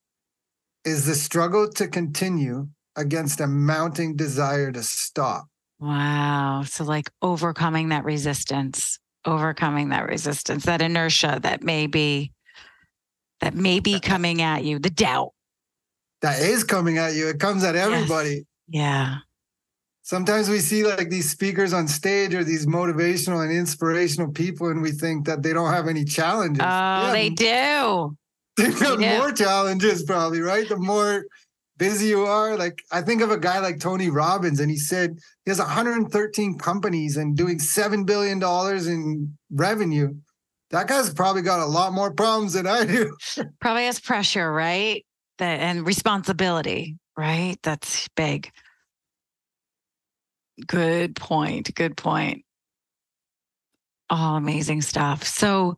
is 0.85 1.07
the 1.07 1.15
struggle 1.15 1.69
to 1.73 1.89
continue 1.89 2.69
against 2.97 3.41
a 3.41 3.47
mounting 3.47 4.17
desire 4.17 4.71
to 4.73 4.83
stop. 4.83 5.47
Wow. 5.81 6.63
So, 6.67 6.85
like 6.85 7.11
overcoming 7.23 7.89
that 7.91 8.05
resistance, 8.05 8.99
overcoming 9.25 9.89
that 9.91 10.07
resistance, 10.07 10.65
that 10.65 10.81
inertia 10.81 11.41
that 11.43 11.63
may 11.63 11.87
be, 11.87 12.33
that 13.41 13.55
may 13.55 13.81
be 13.81 14.01
coming 14.01 14.43
at 14.43 14.65
you, 14.65 14.79
the 14.79 14.91
doubt. 14.91 15.33
That 16.23 16.41
is 16.41 16.65
coming 16.65 16.99
at 16.99 17.15
you. 17.15 17.29
It 17.29 17.39
comes 17.39 17.65
at 17.65 17.77
everybody. 17.77 18.47
Yeah. 18.69 19.17
Sometimes 20.03 20.51
we 20.51 20.59
see 20.59 20.85
like 20.85 21.09
these 21.09 21.31
speakers 21.31 21.73
on 21.73 21.89
stage 21.89 22.35
or 22.35 22.45
these 22.45 22.67
motivational 22.67 23.43
and 23.43 23.51
inspirational 23.51 24.31
people, 24.31 24.69
and 24.69 24.83
we 24.83 24.93
think 24.93 25.27
that 25.27 25.43
they 25.43 25.53
don't 25.53 25.73
have 25.73 25.89
any 25.89 26.05
challenges. 26.05 26.63
Oh, 26.63 26.67
Yeah, 26.67 27.13
they 27.13 27.31
do. 27.31 28.17
They've 28.57 28.79
got 28.79 29.01
Yeah. 29.01 29.19
more 29.19 29.33
challenges, 29.33 30.03
probably, 30.05 30.41
right? 30.41 30.69
The 30.69 30.77
more 30.77 31.25
busy 31.77 32.07
you 32.07 32.25
are. 32.25 32.57
Like, 32.57 32.83
I 32.93 33.03
think 33.03 33.21
of 33.21 33.31
a 33.31 33.39
guy 33.39 33.59
like 33.59 33.81
Tony 33.81 34.11
Robbins, 34.11 34.61
and 34.61 34.71
he 34.71 34.77
said 34.77 35.19
he 35.45 35.51
has 35.51 35.59
113 35.59 36.59
companies 36.59 37.17
and 37.17 37.37
doing 37.37 37.59
$7 37.59 38.07
billion 38.07 38.41
in 38.89 39.37
revenue. 39.51 40.15
That 40.71 40.87
guy's 40.89 41.13
probably 41.13 41.43
got 41.43 41.61
a 41.61 41.67
lot 41.67 41.93
more 41.93 42.13
problems 42.13 42.53
than 42.55 42.67
I 42.67 42.85
do. 42.85 43.17
Probably 43.61 43.85
has 43.85 44.01
pressure, 44.01 44.53
right? 44.53 45.05
That 45.39 45.61
and 45.61 45.87
responsibility, 45.87 46.97
right? 47.17 47.57
That's 47.63 48.09
big. 48.17 48.51
Good 50.67 51.17
point. 51.17 51.75
Good 51.75 51.97
point. 51.97 52.45
All 54.11 54.37
amazing 54.37 54.83
stuff. 54.83 55.25
So, 55.25 55.77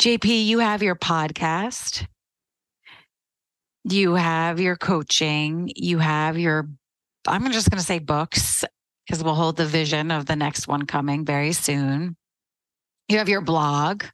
JP, 0.00 0.46
you 0.46 0.60
have 0.60 0.82
your 0.82 0.94
podcast, 0.94 2.06
you 3.84 4.14
have 4.14 4.58
your 4.58 4.74
coaching, 4.76 5.70
you 5.76 5.98
have 5.98 6.38
your, 6.38 6.70
I'm 7.26 7.52
just 7.52 7.68
going 7.70 7.80
to 7.80 7.84
say 7.84 7.98
books 7.98 8.64
because 9.06 9.22
we'll 9.22 9.34
hold 9.34 9.58
the 9.58 9.66
vision 9.66 10.10
of 10.10 10.24
the 10.24 10.36
next 10.36 10.66
one 10.66 10.86
coming 10.86 11.26
very 11.26 11.52
soon. 11.52 12.16
You 13.08 13.18
have 13.18 13.28
your 13.28 13.42
blog, 13.42 14.04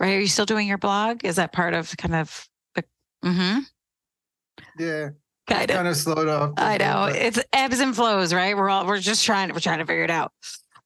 right? 0.00 0.14
Are 0.14 0.20
you 0.20 0.26
still 0.26 0.46
doing 0.46 0.66
your 0.66 0.78
blog? 0.78 1.24
Is 1.24 1.36
that 1.36 1.52
part 1.52 1.74
of 1.74 1.96
kind 1.96 2.16
of 2.16 2.48
the, 2.74 2.82
mm-hmm, 3.24 3.58
Yeah, 4.80 5.10
kind 5.46 5.70
of. 5.70 5.76
kind 5.76 5.88
of 5.88 5.96
slowed 5.96 6.26
off. 6.26 6.54
I 6.56 6.78
know 6.78 7.04
it's 7.04 7.38
ebbs 7.52 7.78
and 7.78 7.94
flows, 7.94 8.34
right? 8.34 8.56
We're 8.56 8.68
all 8.68 8.84
we're 8.84 8.98
just 8.98 9.24
trying 9.24 9.52
we're 9.52 9.60
trying 9.60 9.78
to 9.78 9.86
figure 9.86 10.02
it 10.02 10.10
out. 10.10 10.32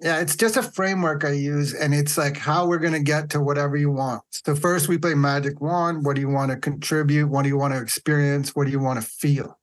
Yeah, 0.00 0.20
it's 0.20 0.36
just 0.36 0.58
a 0.58 0.62
framework 0.62 1.24
I 1.24 1.32
use, 1.32 1.72
and 1.72 1.94
it's 1.94 2.18
like 2.18 2.36
how 2.36 2.66
we're 2.66 2.78
going 2.78 2.92
to 2.92 3.02
get 3.02 3.30
to 3.30 3.40
whatever 3.40 3.76
you 3.76 3.90
want. 3.90 4.22
So, 4.30 4.54
first, 4.54 4.88
we 4.88 4.98
play 4.98 5.14
Magic 5.14 5.60
Wand. 5.60 6.04
What 6.04 6.16
do 6.16 6.20
you 6.20 6.28
want 6.28 6.50
to 6.50 6.58
contribute? 6.58 7.28
What 7.28 7.44
do 7.44 7.48
you 7.48 7.56
want 7.56 7.72
to 7.72 7.80
experience? 7.80 8.54
What 8.56 8.66
do 8.66 8.72
you 8.72 8.80
want 8.80 9.00
to 9.00 9.06
feel? 9.06 9.58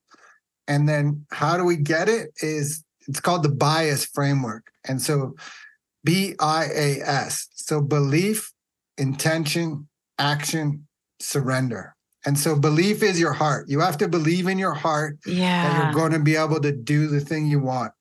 And 0.67 0.87
then, 0.87 1.25
how 1.31 1.57
do 1.57 1.65
we 1.65 1.75
get 1.75 2.07
it? 2.07 2.31
Is 2.41 2.83
it's 3.07 3.19
called 3.19 3.43
the 3.43 3.49
bias 3.49 4.05
framework. 4.05 4.71
And 4.87 5.01
so, 5.01 5.35
B 6.03 6.35
I 6.39 6.65
A 6.65 7.01
S. 7.01 7.47
So, 7.53 7.81
belief, 7.81 8.51
intention, 8.97 9.87
action, 10.17 10.87
surrender. 11.19 11.95
And 12.25 12.37
so, 12.37 12.55
belief 12.55 13.03
is 13.03 13.19
your 13.19 13.33
heart. 13.33 13.69
You 13.69 13.79
have 13.79 13.97
to 13.97 14.07
believe 14.07 14.47
in 14.47 14.57
your 14.57 14.73
heart 14.73 15.17
yeah. 15.25 15.63
that 15.63 15.83
you're 15.83 15.93
going 15.93 16.13
to 16.13 16.19
be 16.19 16.35
able 16.35 16.59
to 16.61 16.71
do 16.71 17.07
the 17.07 17.19
thing 17.19 17.47
you 17.47 17.59
want. 17.59 17.93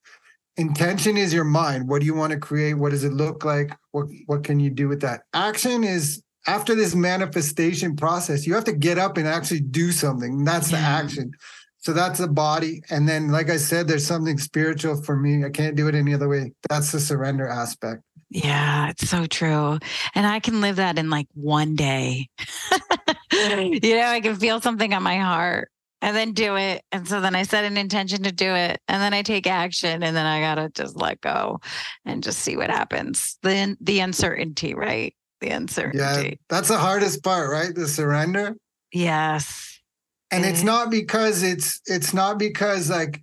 Intention 0.57 1.17
is 1.17 1.33
your 1.33 1.45
mind. 1.45 1.89
What 1.89 2.01
do 2.01 2.07
you 2.07 2.15
want 2.15 2.33
to 2.33 2.39
create? 2.39 2.75
What 2.75 2.91
does 2.91 3.05
it 3.05 3.13
look 3.13 3.45
like? 3.45 3.71
What 3.93 4.07
what 4.27 4.45
can 4.45 4.61
you 4.61 4.71
do 4.71 4.89
with 4.89 5.01
that? 5.01 5.23
Action 5.33 5.85
is 5.85 6.23
after 6.47 6.75
this 6.75 6.95
manifestation 6.95 7.97
process, 7.97 8.47
you 8.47 8.55
have 8.55 8.65
to 8.65 8.73
get 8.73 8.99
up 8.99 9.17
and 9.17 9.27
actually 9.27 9.61
do 9.61 9.93
something. 9.93 10.45
That's 10.45 10.71
the 10.71 10.79
action. 10.79 11.33
So 11.81 11.93
that's 11.93 12.19
the 12.19 12.29
body. 12.29 12.83
And 12.91 13.09
then, 13.09 13.29
like 13.29 13.49
I 13.49 13.57
said, 13.57 13.89
there's 13.89 14.07
something 14.07 14.39
spiritual 14.39 15.03
for 15.03 15.17
me. 15.17 15.45
I 15.45 15.51
can't 15.51 15.77
do 15.77 15.89
it 15.89 15.95
any 15.95 16.15
other 16.15 16.29
way. 16.29 16.53
That's 16.69 16.93
the 16.93 17.01
surrender 17.01 17.49
aspect. 17.49 18.03
Yeah, 18.29 18.91
it's 18.91 19.09
so 19.09 19.27
true. 19.27 19.79
And 20.15 20.27
I 20.27 20.41
can 20.41 20.61
live 20.61 20.77
that 20.77 20.99
in 20.99 21.11
like 21.11 21.27
one 21.35 21.75
day. 21.75 22.29
you 23.33 23.97
know, 23.97 24.07
I 24.07 24.21
can 24.23 24.37
feel 24.37 24.61
something 24.61 24.95
on 24.95 25.03
my 25.03 25.19
heart 25.19 25.71
and 26.03 26.17
then 26.17 26.33
do 26.33 26.57
it. 26.57 26.83
And 26.93 27.09
so 27.09 27.21
then 27.21 27.35
I 27.35 27.43
set 27.43 27.65
an 27.65 27.77
intention 27.77 28.23
to 28.23 28.33
do 28.33 28.55
it. 28.55 28.81
And 28.87 29.03
then 29.03 29.15
I 29.15 29.23
take 29.23 29.47
action 29.47 30.03
and 30.03 30.15
then 30.15 30.27
I 30.27 30.41
got 30.41 30.57
to 30.57 30.71
just 30.71 30.97
let 30.97 31.21
go 31.21 31.61
and 32.05 32.23
just 32.23 32.41
see 32.41 32.57
what 32.57 32.71
happens. 32.71 33.39
Then 33.43 33.77
the 33.81 34.01
uncertainty, 34.01 34.75
right? 34.75 35.15
The 35.41 35.51
uncertainty. 35.51 35.99
Yeah. 35.99 36.35
That's 36.49 36.69
the 36.69 36.79
hardest 36.79 37.25
part, 37.25 37.51
right? 37.51 37.75
The 37.75 37.89
surrender. 37.89 38.57
Yes. 38.93 39.80
And 40.31 40.45
it's 40.45 40.61
Mhm. 40.61 40.65
not 40.67 40.91
because 40.91 41.43
it's 41.43 41.81
it's 41.87 42.13
not 42.15 42.39
because 42.39 42.89
like 42.91 43.23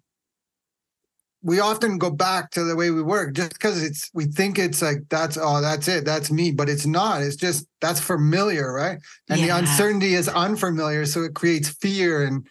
we 1.43 1.59
often 1.59 1.97
go 1.97 2.09
back 2.09 2.49
to 2.51 2.63
the 2.63 2.75
way 2.75 2.89
we 2.89 3.01
work 3.01 3.33
just 3.33 3.53
because 3.53 3.81
it's 3.81 4.09
we 4.13 4.25
think 4.25 4.57
it's 4.59 4.81
like 4.81 4.97
that's 5.09 5.37
oh 5.39 5.61
that's 5.61 5.87
it 5.87 6.03
that's 6.03 6.31
me 6.31 6.51
but 6.51 6.67
it's 6.67 6.85
not 6.85 7.21
it's 7.21 7.35
just 7.35 7.65
that's 7.79 7.99
familiar 7.99 8.73
right 8.73 8.99
and 9.29 9.41
the 9.41 9.49
uncertainty 9.49 10.13
is 10.15 10.27
unfamiliar 10.27 11.05
so 11.05 11.23
it 11.23 11.35
creates 11.35 11.69
fear 11.69 12.23
and 12.23 12.47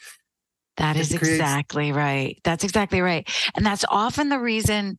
that 0.77 0.97
is 0.97 1.09
creates- 1.09 1.29
exactly 1.41 1.91
right. 1.91 2.39
That's 2.45 2.63
exactly 2.63 3.01
right. 3.01 3.27
And 3.55 3.65
that's 3.65 3.83
often 3.89 4.29
the 4.29 4.39
reason 4.39 4.99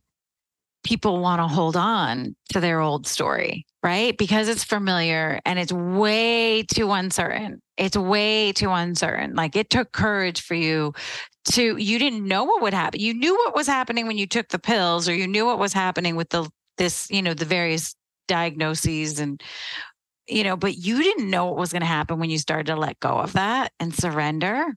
people 0.84 1.20
want 1.20 1.40
to 1.40 1.46
hold 1.46 1.76
on 1.76 2.34
to 2.52 2.60
their 2.60 2.80
old 2.80 3.06
story, 3.06 3.66
right? 3.82 4.16
Because 4.16 4.48
it's 4.48 4.64
familiar 4.64 5.40
and 5.44 5.58
it's 5.58 5.72
way 5.72 6.62
too 6.62 6.92
uncertain. 6.92 7.60
It's 7.76 7.96
way 7.96 8.52
too 8.52 8.70
uncertain. 8.70 9.34
Like 9.34 9.56
it 9.56 9.70
took 9.70 9.92
courage 9.92 10.40
for 10.40 10.54
you 10.54 10.94
to, 11.52 11.76
you 11.76 11.98
didn't 11.98 12.26
know 12.26 12.44
what 12.44 12.62
would 12.62 12.74
happen. 12.74 13.00
You 13.00 13.14
knew 13.14 13.34
what 13.34 13.54
was 13.54 13.66
happening 13.66 14.06
when 14.06 14.18
you 14.18 14.26
took 14.26 14.48
the 14.48 14.58
pills, 14.58 15.08
or 15.08 15.14
you 15.14 15.26
knew 15.26 15.46
what 15.46 15.58
was 15.58 15.72
happening 15.72 16.16
with 16.16 16.30
the, 16.30 16.48
this, 16.76 17.10
you 17.10 17.22
know, 17.22 17.34
the 17.34 17.44
various 17.44 17.94
diagnoses 18.26 19.20
and, 19.20 19.42
you 20.26 20.44
know, 20.44 20.56
but 20.56 20.76
you 20.76 21.02
didn't 21.02 21.30
know 21.30 21.46
what 21.46 21.56
was 21.56 21.72
going 21.72 21.80
to 21.80 21.86
happen 21.86 22.18
when 22.18 22.30
you 22.30 22.38
started 22.38 22.66
to 22.66 22.76
let 22.76 23.00
go 23.00 23.10
of 23.10 23.32
that 23.34 23.72
and 23.80 23.94
surrender. 23.94 24.74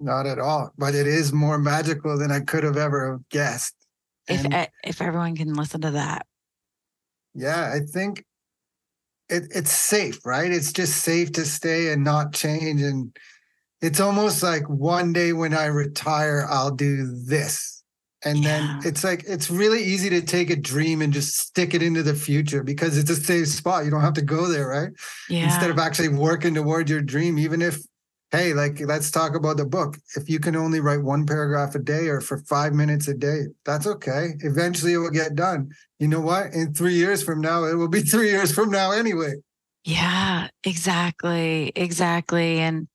not 0.00 0.26
at 0.26 0.38
all 0.38 0.72
but 0.78 0.94
it 0.94 1.06
is 1.08 1.32
more 1.32 1.58
magical 1.58 2.16
than 2.16 2.30
i 2.30 2.38
could 2.38 2.62
have 2.62 2.76
ever 2.76 3.20
guessed 3.30 3.74
if 4.28 4.44
And- 4.44 4.68
if 4.84 5.00
everyone 5.02 5.36
can 5.36 5.54
listen 5.54 5.80
to 5.82 5.90
that 5.92 6.26
Yeah, 7.34 7.72
I 7.74 7.80
think 7.80 8.24
it, 9.28 9.44
it's 9.54 9.72
safe, 9.72 10.24
right? 10.26 10.50
It's 10.52 10.72
just 10.72 10.98
safe 10.98 11.32
to 11.32 11.46
stay 11.46 11.90
and 11.92 12.04
not 12.04 12.34
change. 12.34 12.82
And 12.82 13.16
it's 13.80 14.00
almost 14.00 14.42
like 14.42 14.68
one 14.68 15.14
day 15.14 15.32
when 15.32 15.54
I 15.54 15.66
retire, 15.66 16.46
I'll 16.50 16.70
do 16.74 17.06
this. 17.24 17.82
And 18.24 18.44
Yeah. 18.44 18.60
then 18.60 18.80
it's 18.84 19.02
like, 19.02 19.24
it's 19.26 19.50
really 19.50 19.82
easy 19.82 20.10
to 20.10 20.20
take 20.20 20.50
a 20.50 20.56
dream 20.56 21.00
and 21.00 21.12
just 21.12 21.38
stick 21.38 21.72
it 21.74 21.82
into 21.82 22.02
the 22.02 22.14
future 22.14 22.62
because 22.62 22.98
it's 22.98 23.10
a 23.10 23.16
safe 23.16 23.48
spot. 23.48 23.84
You 23.86 23.90
don't 23.90 24.02
have 24.02 24.12
to 24.14 24.22
go 24.22 24.46
there, 24.46 24.68
right? 24.68 24.90
yeah 25.30 25.44
Instead 25.46 25.70
of 25.70 25.78
actually 25.78 26.08
working 26.08 26.54
toward 26.54 26.90
your 26.90 27.00
dream, 27.00 27.38
even 27.38 27.62
if 27.62 27.78
hey, 28.32 28.54
like 28.54 28.80
let's 28.80 29.10
talk 29.10 29.36
about 29.36 29.58
the 29.58 29.66
book. 29.66 29.98
If 30.16 30.28
you 30.28 30.40
can 30.40 30.56
only 30.56 30.80
write 30.80 31.02
one 31.02 31.26
paragraph 31.26 31.74
a 31.74 31.78
day 31.78 32.08
or 32.08 32.20
for 32.22 32.38
five 32.38 32.72
minutes 32.72 33.06
a 33.06 33.14
day, 33.14 33.42
that's 33.64 33.86
okay. 33.86 34.30
Eventually 34.40 34.94
it 34.94 34.98
will 34.98 35.10
get 35.10 35.34
done. 35.34 35.70
You 35.98 36.08
know 36.08 36.20
what? 36.20 36.54
In 36.54 36.72
three 36.72 36.94
years 36.94 37.22
from 37.22 37.42
now, 37.42 37.64
it 37.64 37.74
will 37.74 37.88
be 37.88 38.00
three 38.02 38.30
years 38.30 38.52
from 38.52 38.70
now 38.70 38.90
anyway. 38.90 39.34
Yeah, 39.84 40.48
exactly. 40.64 41.72
Exactly. 41.76 42.58
And 42.58 42.88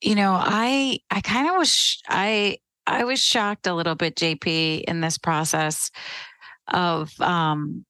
you 0.00 0.16
know, 0.16 0.32
I 0.32 0.98
I 1.10 1.20
kind 1.20 1.48
of 1.48 1.56
was 1.56 2.02
I 2.08 2.58
I 2.86 3.04
was 3.04 3.20
shocked 3.20 3.68
a 3.68 3.74
little 3.74 3.94
bit, 3.94 4.16
JP, 4.16 4.82
in 4.82 5.00
this 5.00 5.18
process 5.18 5.90
of 6.68 7.18
um 7.20 7.84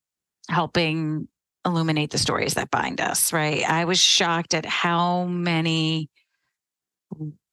helping 0.51 1.29
illuminate 1.65 2.11
the 2.11 2.19
stories 2.19 2.55
that 2.55 2.71
bind 2.71 3.01
us, 3.01 3.33
right? 3.33 3.63
I 3.67 3.87
was 3.87 4.01
shocked 4.01 4.53
at 4.53 4.67
how 4.67 5.25
many 5.25 6.11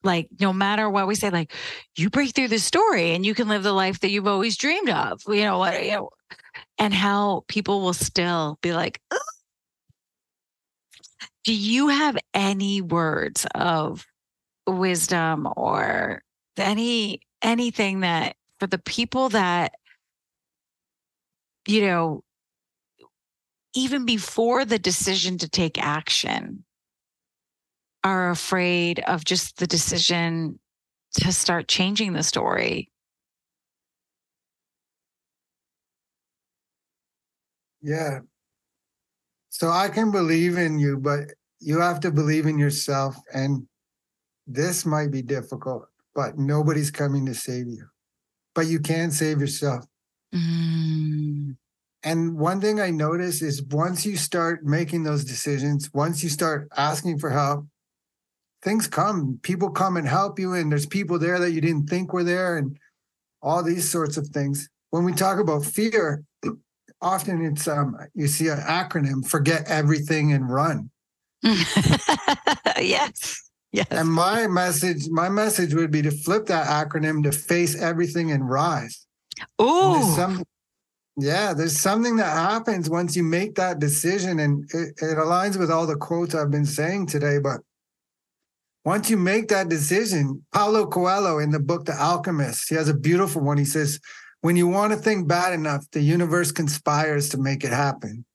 like 0.03 0.29
no 0.39 0.53
matter 0.53 0.89
what 0.89 1.07
we 1.07 1.15
say 1.15 1.29
like 1.29 1.53
you 1.97 2.09
break 2.09 2.33
through 2.33 2.47
the 2.47 2.59
story 2.59 3.11
and 3.11 3.25
you 3.25 3.33
can 3.33 3.47
live 3.47 3.63
the 3.63 3.73
life 3.73 3.99
that 3.99 4.09
you've 4.11 4.27
always 4.27 4.57
dreamed 4.57 4.89
of 4.89 5.21
you 5.27 5.43
know 5.43 5.57
what 5.57 5.83
you 5.83 5.91
know 5.91 6.09
and 6.77 6.93
how 6.93 7.43
people 7.47 7.81
will 7.81 7.93
still 7.93 8.57
be 8.61 8.73
like 8.73 9.01
do 11.43 11.53
you 11.53 11.89
have 11.89 12.17
any 12.33 12.81
words 12.81 13.45
of 13.55 14.05
wisdom 14.67 15.47
or 15.55 16.21
any 16.57 17.21
anything 17.41 18.01
that 18.01 18.35
for 18.59 18.67
the 18.67 18.77
people 18.77 19.29
that 19.29 19.73
you 21.67 21.81
know 21.81 22.23
even 23.75 24.05
before 24.05 24.65
the 24.65 24.79
decision 24.79 25.37
to 25.37 25.47
take 25.47 25.81
action 25.81 26.63
are 28.03 28.29
afraid 28.29 28.99
of 29.01 29.25
just 29.25 29.57
the 29.57 29.67
decision 29.67 30.59
to 31.15 31.31
start 31.31 31.67
changing 31.67 32.13
the 32.13 32.23
story. 32.23 32.91
Yeah. 37.81 38.19
So 39.49 39.69
I 39.69 39.89
can 39.89 40.11
believe 40.11 40.57
in 40.57 40.79
you, 40.79 40.97
but 40.97 41.19
you 41.59 41.79
have 41.79 41.99
to 42.01 42.11
believe 42.11 42.45
in 42.45 42.57
yourself. 42.57 43.15
And 43.33 43.67
this 44.47 44.85
might 44.85 45.11
be 45.11 45.21
difficult, 45.21 45.87
but 46.15 46.37
nobody's 46.37 46.91
coming 46.91 47.25
to 47.25 47.33
save 47.33 47.67
you. 47.67 47.85
But 48.55 48.67
you 48.67 48.79
can 48.79 49.11
save 49.11 49.39
yourself. 49.39 49.85
Mm. 50.33 51.55
And 52.03 52.37
one 52.37 52.61
thing 52.61 52.79
I 52.79 52.91
notice 52.91 53.41
is 53.41 53.61
once 53.63 54.05
you 54.05 54.15
start 54.15 54.63
making 54.63 55.03
those 55.03 55.25
decisions, 55.25 55.89
once 55.93 56.23
you 56.23 56.29
start 56.29 56.69
asking 56.77 57.19
for 57.19 57.29
help, 57.29 57.65
things 58.61 58.87
come. 58.87 59.39
People 59.41 59.69
come 59.69 59.97
and 59.97 60.07
help 60.07 60.39
you, 60.39 60.53
and 60.53 60.71
there's 60.71 60.85
people 60.85 61.19
there 61.19 61.39
that 61.39 61.51
you 61.51 61.61
didn't 61.61 61.87
think 61.87 62.13
were 62.13 62.23
there, 62.23 62.57
and 62.57 62.77
all 63.41 63.63
these 63.63 63.89
sorts 63.89 64.17
of 64.17 64.27
things. 64.27 64.69
When 64.89 65.03
we 65.03 65.13
talk 65.13 65.39
about 65.39 65.65
fear, 65.65 66.23
often 67.01 67.43
it's 67.43 67.67
um 67.67 67.97
you 68.13 68.27
see 68.27 68.47
an 68.47 68.59
acronym: 68.59 69.27
forget 69.27 69.67
everything 69.67 70.33
and 70.33 70.49
run. 70.49 70.89
yes. 71.43 73.49
Yes. 73.71 73.87
And 73.91 74.11
my 74.11 74.47
message, 74.47 75.07
my 75.09 75.29
message 75.29 75.75
would 75.75 75.91
be 75.91 76.01
to 76.01 76.09
flip 76.09 76.47
that 76.47 76.65
acronym 76.65 77.23
to 77.23 77.31
face 77.31 77.79
everything 77.79 78.31
and 78.31 78.49
rise. 78.49 79.05
Oh, 79.59 80.41
yeah, 81.21 81.53
there's 81.53 81.77
something 81.77 82.15
that 82.15 82.31
happens 82.31 82.89
once 82.89 83.15
you 83.15 83.23
make 83.23 83.55
that 83.55 83.79
decision, 83.79 84.39
and 84.39 84.63
it, 84.73 84.93
it 85.01 85.17
aligns 85.17 85.57
with 85.57 85.69
all 85.69 85.85
the 85.85 85.97
quotes 85.97 86.33
I've 86.33 86.51
been 86.51 86.65
saying 86.65 87.07
today. 87.07 87.39
But 87.39 87.59
once 88.85 89.09
you 89.09 89.17
make 89.17 89.49
that 89.49 89.69
decision, 89.69 90.45
Paulo 90.53 90.87
Coelho 90.87 91.39
in 91.39 91.51
the 91.51 91.59
book 91.59 91.85
The 91.85 91.99
Alchemist, 91.99 92.69
he 92.69 92.75
has 92.75 92.89
a 92.89 92.93
beautiful 92.93 93.41
one. 93.41 93.57
He 93.57 93.65
says, 93.65 93.99
When 94.41 94.55
you 94.55 94.67
want 94.67 94.93
a 94.93 94.95
thing 94.95 95.25
bad 95.25 95.53
enough, 95.53 95.85
the 95.91 96.01
universe 96.01 96.51
conspires 96.51 97.29
to 97.29 97.37
make 97.37 97.63
it 97.63 97.71
happen. 97.71 98.25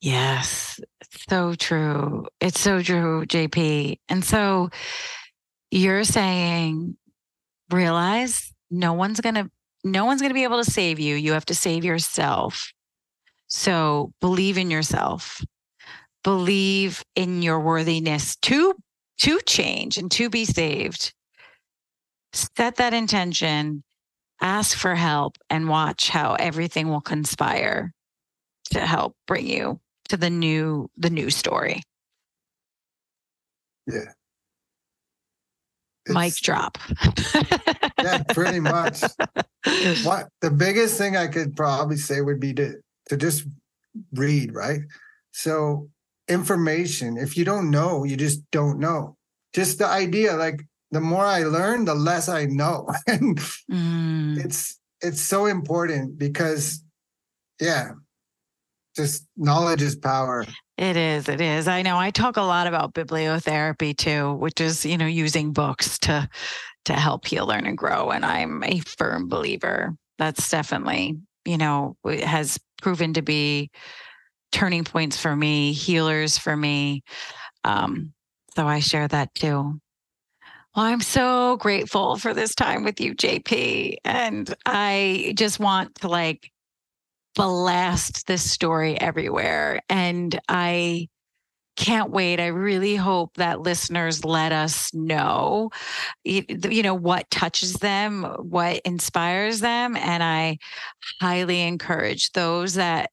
Yes, 0.00 0.78
so 1.28 1.54
true. 1.54 2.26
It's 2.40 2.60
so 2.60 2.82
true, 2.82 3.26
JP. 3.26 3.98
And 4.08 4.24
so 4.24 4.70
you're 5.70 6.04
saying, 6.04 6.96
realize 7.70 8.52
no 8.70 8.92
one's 8.92 9.20
going 9.20 9.34
to 9.34 9.50
no 9.84 10.04
one's 10.04 10.20
going 10.20 10.30
to 10.30 10.34
be 10.34 10.44
able 10.44 10.62
to 10.62 10.70
save 10.70 10.98
you. 10.98 11.14
You 11.14 11.32
have 11.32 11.46
to 11.46 11.54
save 11.54 11.84
yourself. 11.84 12.72
So 13.46 14.12
believe 14.20 14.58
in 14.58 14.70
yourself. 14.70 15.44
Believe 16.24 17.04
in 17.14 17.40
your 17.40 17.60
worthiness 17.60 18.34
to 18.42 18.74
to 19.18 19.40
change 19.46 19.98
and 19.98 20.10
to 20.12 20.28
be 20.30 20.44
saved. 20.44 21.12
Set 22.32 22.76
that 22.76 22.92
intention, 22.92 23.82
ask 24.40 24.76
for 24.76 24.94
help, 24.94 25.36
and 25.48 25.68
watch 25.68 26.08
how 26.08 26.34
everything 26.34 26.88
will 26.88 27.00
conspire 27.00 27.92
to 28.70 28.80
help 28.80 29.14
bring 29.26 29.46
you 29.46 29.80
to 30.08 30.16
the 30.16 30.30
new 30.30 30.88
the 30.96 31.10
new 31.10 31.30
story. 31.30 31.82
Yeah. 33.86 34.12
It's, 36.06 36.14
Mic 36.14 36.34
drop. 36.36 36.78
yeah, 38.00 38.22
pretty 38.28 38.60
much. 38.60 39.02
What 40.04 40.28
the 40.40 40.52
biggest 40.56 40.98
thing 40.98 41.16
I 41.16 41.26
could 41.26 41.56
probably 41.56 41.96
say 41.96 42.20
would 42.20 42.38
be 42.38 42.54
to 42.54 42.74
to 43.08 43.16
just 43.16 43.44
read, 44.12 44.54
right? 44.54 44.80
So 45.32 45.88
information. 46.28 47.16
If 47.16 47.36
you 47.36 47.44
don't 47.44 47.70
know, 47.70 48.04
you 48.04 48.16
just 48.16 48.48
don't 48.50 48.78
know. 48.78 49.16
Just 49.52 49.78
the 49.78 49.86
idea, 49.86 50.34
like 50.34 50.62
the 50.90 51.00
more 51.00 51.24
I 51.24 51.44
learn, 51.44 51.84
the 51.84 51.94
less 51.94 52.28
I 52.28 52.46
know. 52.46 52.88
and 53.06 53.38
mm. 53.70 54.44
it's 54.44 54.78
it's 55.00 55.20
so 55.20 55.46
important 55.46 56.18
because 56.18 56.82
yeah, 57.60 57.92
just 58.94 59.26
knowledge 59.36 59.82
is 59.82 59.96
power. 59.96 60.44
It 60.78 60.96
is. 60.96 61.28
It 61.28 61.40
is. 61.40 61.68
I 61.68 61.82
know. 61.82 61.96
I 61.96 62.10
talk 62.10 62.36
a 62.36 62.42
lot 62.42 62.66
about 62.66 62.94
bibliotherapy 62.94 63.96
too, 63.96 64.34
which 64.34 64.60
is, 64.60 64.84
you 64.84 64.98
know, 64.98 65.06
using 65.06 65.52
books 65.52 65.98
to 66.00 66.28
to 66.84 66.92
help 66.92 67.26
heal, 67.26 67.46
learn, 67.46 67.66
and 67.66 67.76
grow. 67.76 68.10
And 68.10 68.24
I'm 68.24 68.62
a 68.62 68.80
firm 68.80 69.28
believer. 69.28 69.96
That's 70.18 70.48
definitely, 70.48 71.18
you 71.44 71.58
know, 71.58 71.96
has 72.04 72.60
proven 72.80 73.14
to 73.14 73.22
be 73.22 73.70
turning 74.52 74.84
points 74.84 75.16
for 75.16 75.34
me, 75.34 75.72
healers 75.72 76.38
for 76.38 76.56
me. 76.56 77.02
Um, 77.64 78.12
so 78.54 78.66
I 78.66 78.80
share 78.80 79.08
that 79.08 79.34
too. 79.34 79.80
Well, 80.74 80.84
I'm 80.84 81.00
so 81.00 81.56
grateful 81.56 82.16
for 82.16 82.34
this 82.34 82.54
time 82.54 82.84
with 82.84 83.00
you, 83.00 83.14
JP. 83.14 83.96
And 84.04 84.54
I 84.66 85.32
just 85.36 85.58
want 85.58 85.94
to 85.96 86.08
like 86.08 86.50
blast 87.34 88.26
this 88.26 88.50
story 88.50 89.00
everywhere. 89.00 89.80
And 89.88 90.38
I 90.48 91.08
can't 91.76 92.10
wait. 92.10 92.40
I 92.40 92.46
really 92.46 92.96
hope 92.96 93.34
that 93.36 93.60
listeners 93.60 94.24
let 94.24 94.52
us 94.52 94.92
know, 94.94 95.70
you 96.24 96.82
know, 96.82 96.94
what 96.94 97.30
touches 97.30 97.74
them, 97.74 98.24
what 98.38 98.80
inspires 98.84 99.60
them. 99.60 99.96
And 99.96 100.22
I 100.22 100.58
highly 101.20 101.60
encourage 101.62 102.32
those 102.32 102.74
that, 102.74 103.10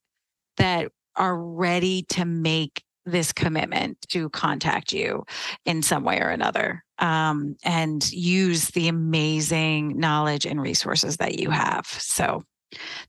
that 0.58 0.92
are 1.16 1.38
ready 1.38 2.04
to 2.10 2.26
make 2.26 2.84
this 3.06 3.34
commitment 3.34 3.98
to 4.10 4.30
contact 4.30 4.94
you 4.94 5.26
in 5.66 5.82
some 5.82 6.04
way 6.04 6.20
or 6.20 6.30
another 6.30 6.84
um, 7.00 7.56
and 7.64 8.12
use 8.12 8.70
the 8.70 8.88
amazing 8.88 10.00
knowledge 10.00 10.46
and 10.46 10.62
resources 10.62 11.18
that 11.18 11.40
you 11.40 11.50
have. 11.50 11.86
So, 11.86 12.44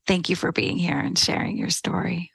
thank 0.05 0.29
you 0.29 0.35
for 0.35 0.51
being 0.51 0.77
here 0.77 0.99
and 0.99 1.17
sharing 1.17 1.57
your 1.57 1.69
story. 1.69 2.31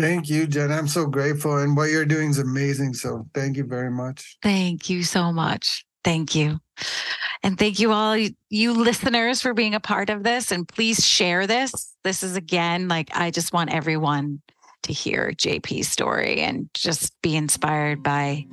Thank 0.00 0.28
you, 0.28 0.46
Jen. 0.46 0.72
I'm 0.72 0.88
so 0.88 1.06
grateful. 1.06 1.58
And 1.58 1.76
what 1.76 1.90
you're 1.90 2.04
doing 2.04 2.30
is 2.30 2.38
amazing. 2.38 2.94
So, 2.94 3.26
thank 3.34 3.56
you 3.56 3.64
very 3.64 3.90
much. 3.90 4.38
Thank 4.42 4.88
you 4.88 5.02
so 5.04 5.32
much. 5.32 5.84
Thank 6.02 6.34
you. 6.34 6.60
And 7.42 7.58
thank 7.58 7.78
you 7.78 7.92
all, 7.92 8.16
you 8.48 8.72
listeners, 8.72 9.42
for 9.42 9.54
being 9.54 9.74
a 9.74 9.80
part 9.80 10.10
of 10.10 10.22
this. 10.22 10.50
And 10.50 10.66
please 10.66 11.04
share 11.04 11.46
this. 11.46 11.94
This 12.04 12.22
is 12.22 12.36
again, 12.36 12.88
like, 12.88 13.10
I 13.14 13.30
just 13.30 13.52
want 13.52 13.70
everyone 13.70 14.40
to 14.84 14.92
hear 14.92 15.32
JP's 15.36 15.88
story 15.88 16.40
and 16.40 16.68
just 16.74 17.20
be 17.22 17.36
inspired 17.36 18.02
by 18.02 18.46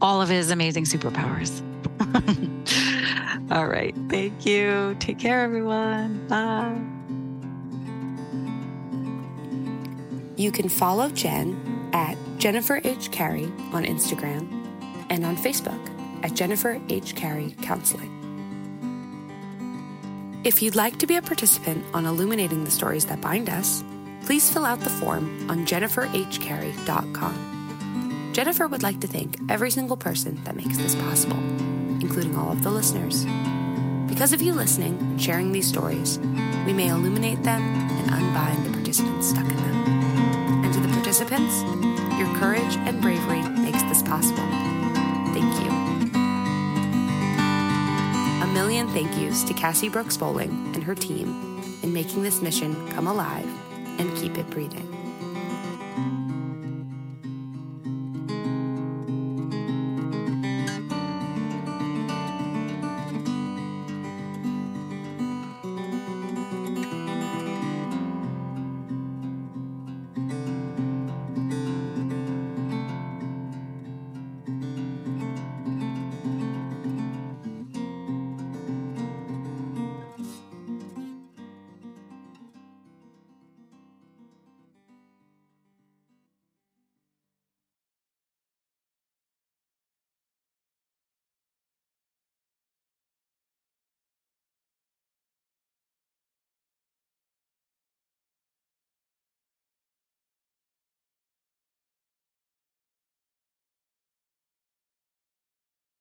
all 0.00 0.20
of 0.20 0.28
his 0.28 0.50
amazing 0.50 0.84
superpowers. 0.84 1.62
all 3.50 3.66
right. 3.66 3.94
Thank 4.08 4.44
you. 4.44 4.96
Take 4.98 5.18
care, 5.18 5.40
everyone. 5.40 6.26
Bye. 6.28 6.76
You 10.36 10.52
can 10.52 10.68
follow 10.68 11.08
Jen 11.10 11.90
at 11.92 12.16
Jennifer 12.38 12.80
H. 12.84 13.10
Carey 13.10 13.44
on 13.72 13.84
Instagram 13.84 14.50
and 15.08 15.24
on 15.24 15.36
Facebook 15.36 15.80
at 16.22 16.34
Jennifer 16.34 16.80
H. 16.88 17.14
Carey 17.14 17.54
Counseling. 17.62 18.12
If 20.44 20.62
you'd 20.62 20.76
like 20.76 20.98
to 20.98 21.06
be 21.06 21.16
a 21.16 21.22
participant 21.22 21.84
on 21.94 22.06
illuminating 22.06 22.64
the 22.64 22.70
stories 22.70 23.06
that 23.06 23.20
bind 23.20 23.48
us, 23.48 23.82
please 24.26 24.52
fill 24.52 24.66
out 24.66 24.80
the 24.80 24.90
form 24.90 25.48
on 25.48 25.64
jenniferhcarey.com. 25.64 28.32
Jennifer 28.34 28.66
would 28.66 28.82
like 28.82 29.00
to 29.00 29.06
thank 29.06 29.38
every 29.48 29.70
single 29.70 29.96
person 29.96 30.42
that 30.42 30.56
makes 30.56 30.76
this 30.76 30.96
possible, 30.96 31.38
including 32.00 32.36
all 32.36 32.50
of 32.50 32.64
the 32.64 32.70
listeners. 32.70 33.24
Because 34.08 34.32
of 34.32 34.42
you 34.42 34.52
listening 34.52 34.98
and 34.98 35.22
sharing 35.22 35.52
these 35.52 35.68
stories, 35.68 36.18
we 36.66 36.72
may 36.72 36.88
illuminate 36.88 37.44
them 37.44 37.62
and 37.62 38.10
unbind 38.10 38.66
the 38.66 38.72
participants 38.72 39.28
stuck 39.28 39.48
in 39.48 39.56
them. 39.56 39.74
And 40.64 40.74
to 40.74 40.80
the 40.80 40.88
participants, 40.88 41.62
your 42.18 42.26
courage 42.36 42.76
and 42.78 43.00
bravery 43.00 43.42
makes 43.42 43.84
this 43.84 44.02
possible. 44.02 44.42
Thank 45.32 45.64
you. 45.64 45.70
A 48.42 48.46
million 48.52 48.88
thank 48.88 49.16
yous 49.18 49.44
to 49.44 49.54
Cassie 49.54 49.88
Brooks 49.88 50.16
Bowling 50.16 50.50
and 50.74 50.82
her 50.82 50.96
team 50.96 51.62
in 51.84 51.92
making 51.92 52.24
this 52.24 52.42
mission 52.42 52.74
come 52.90 53.06
alive 53.06 53.46
and 53.98 54.16
keep 54.16 54.36
it 54.38 54.48
breathing. 54.50 54.95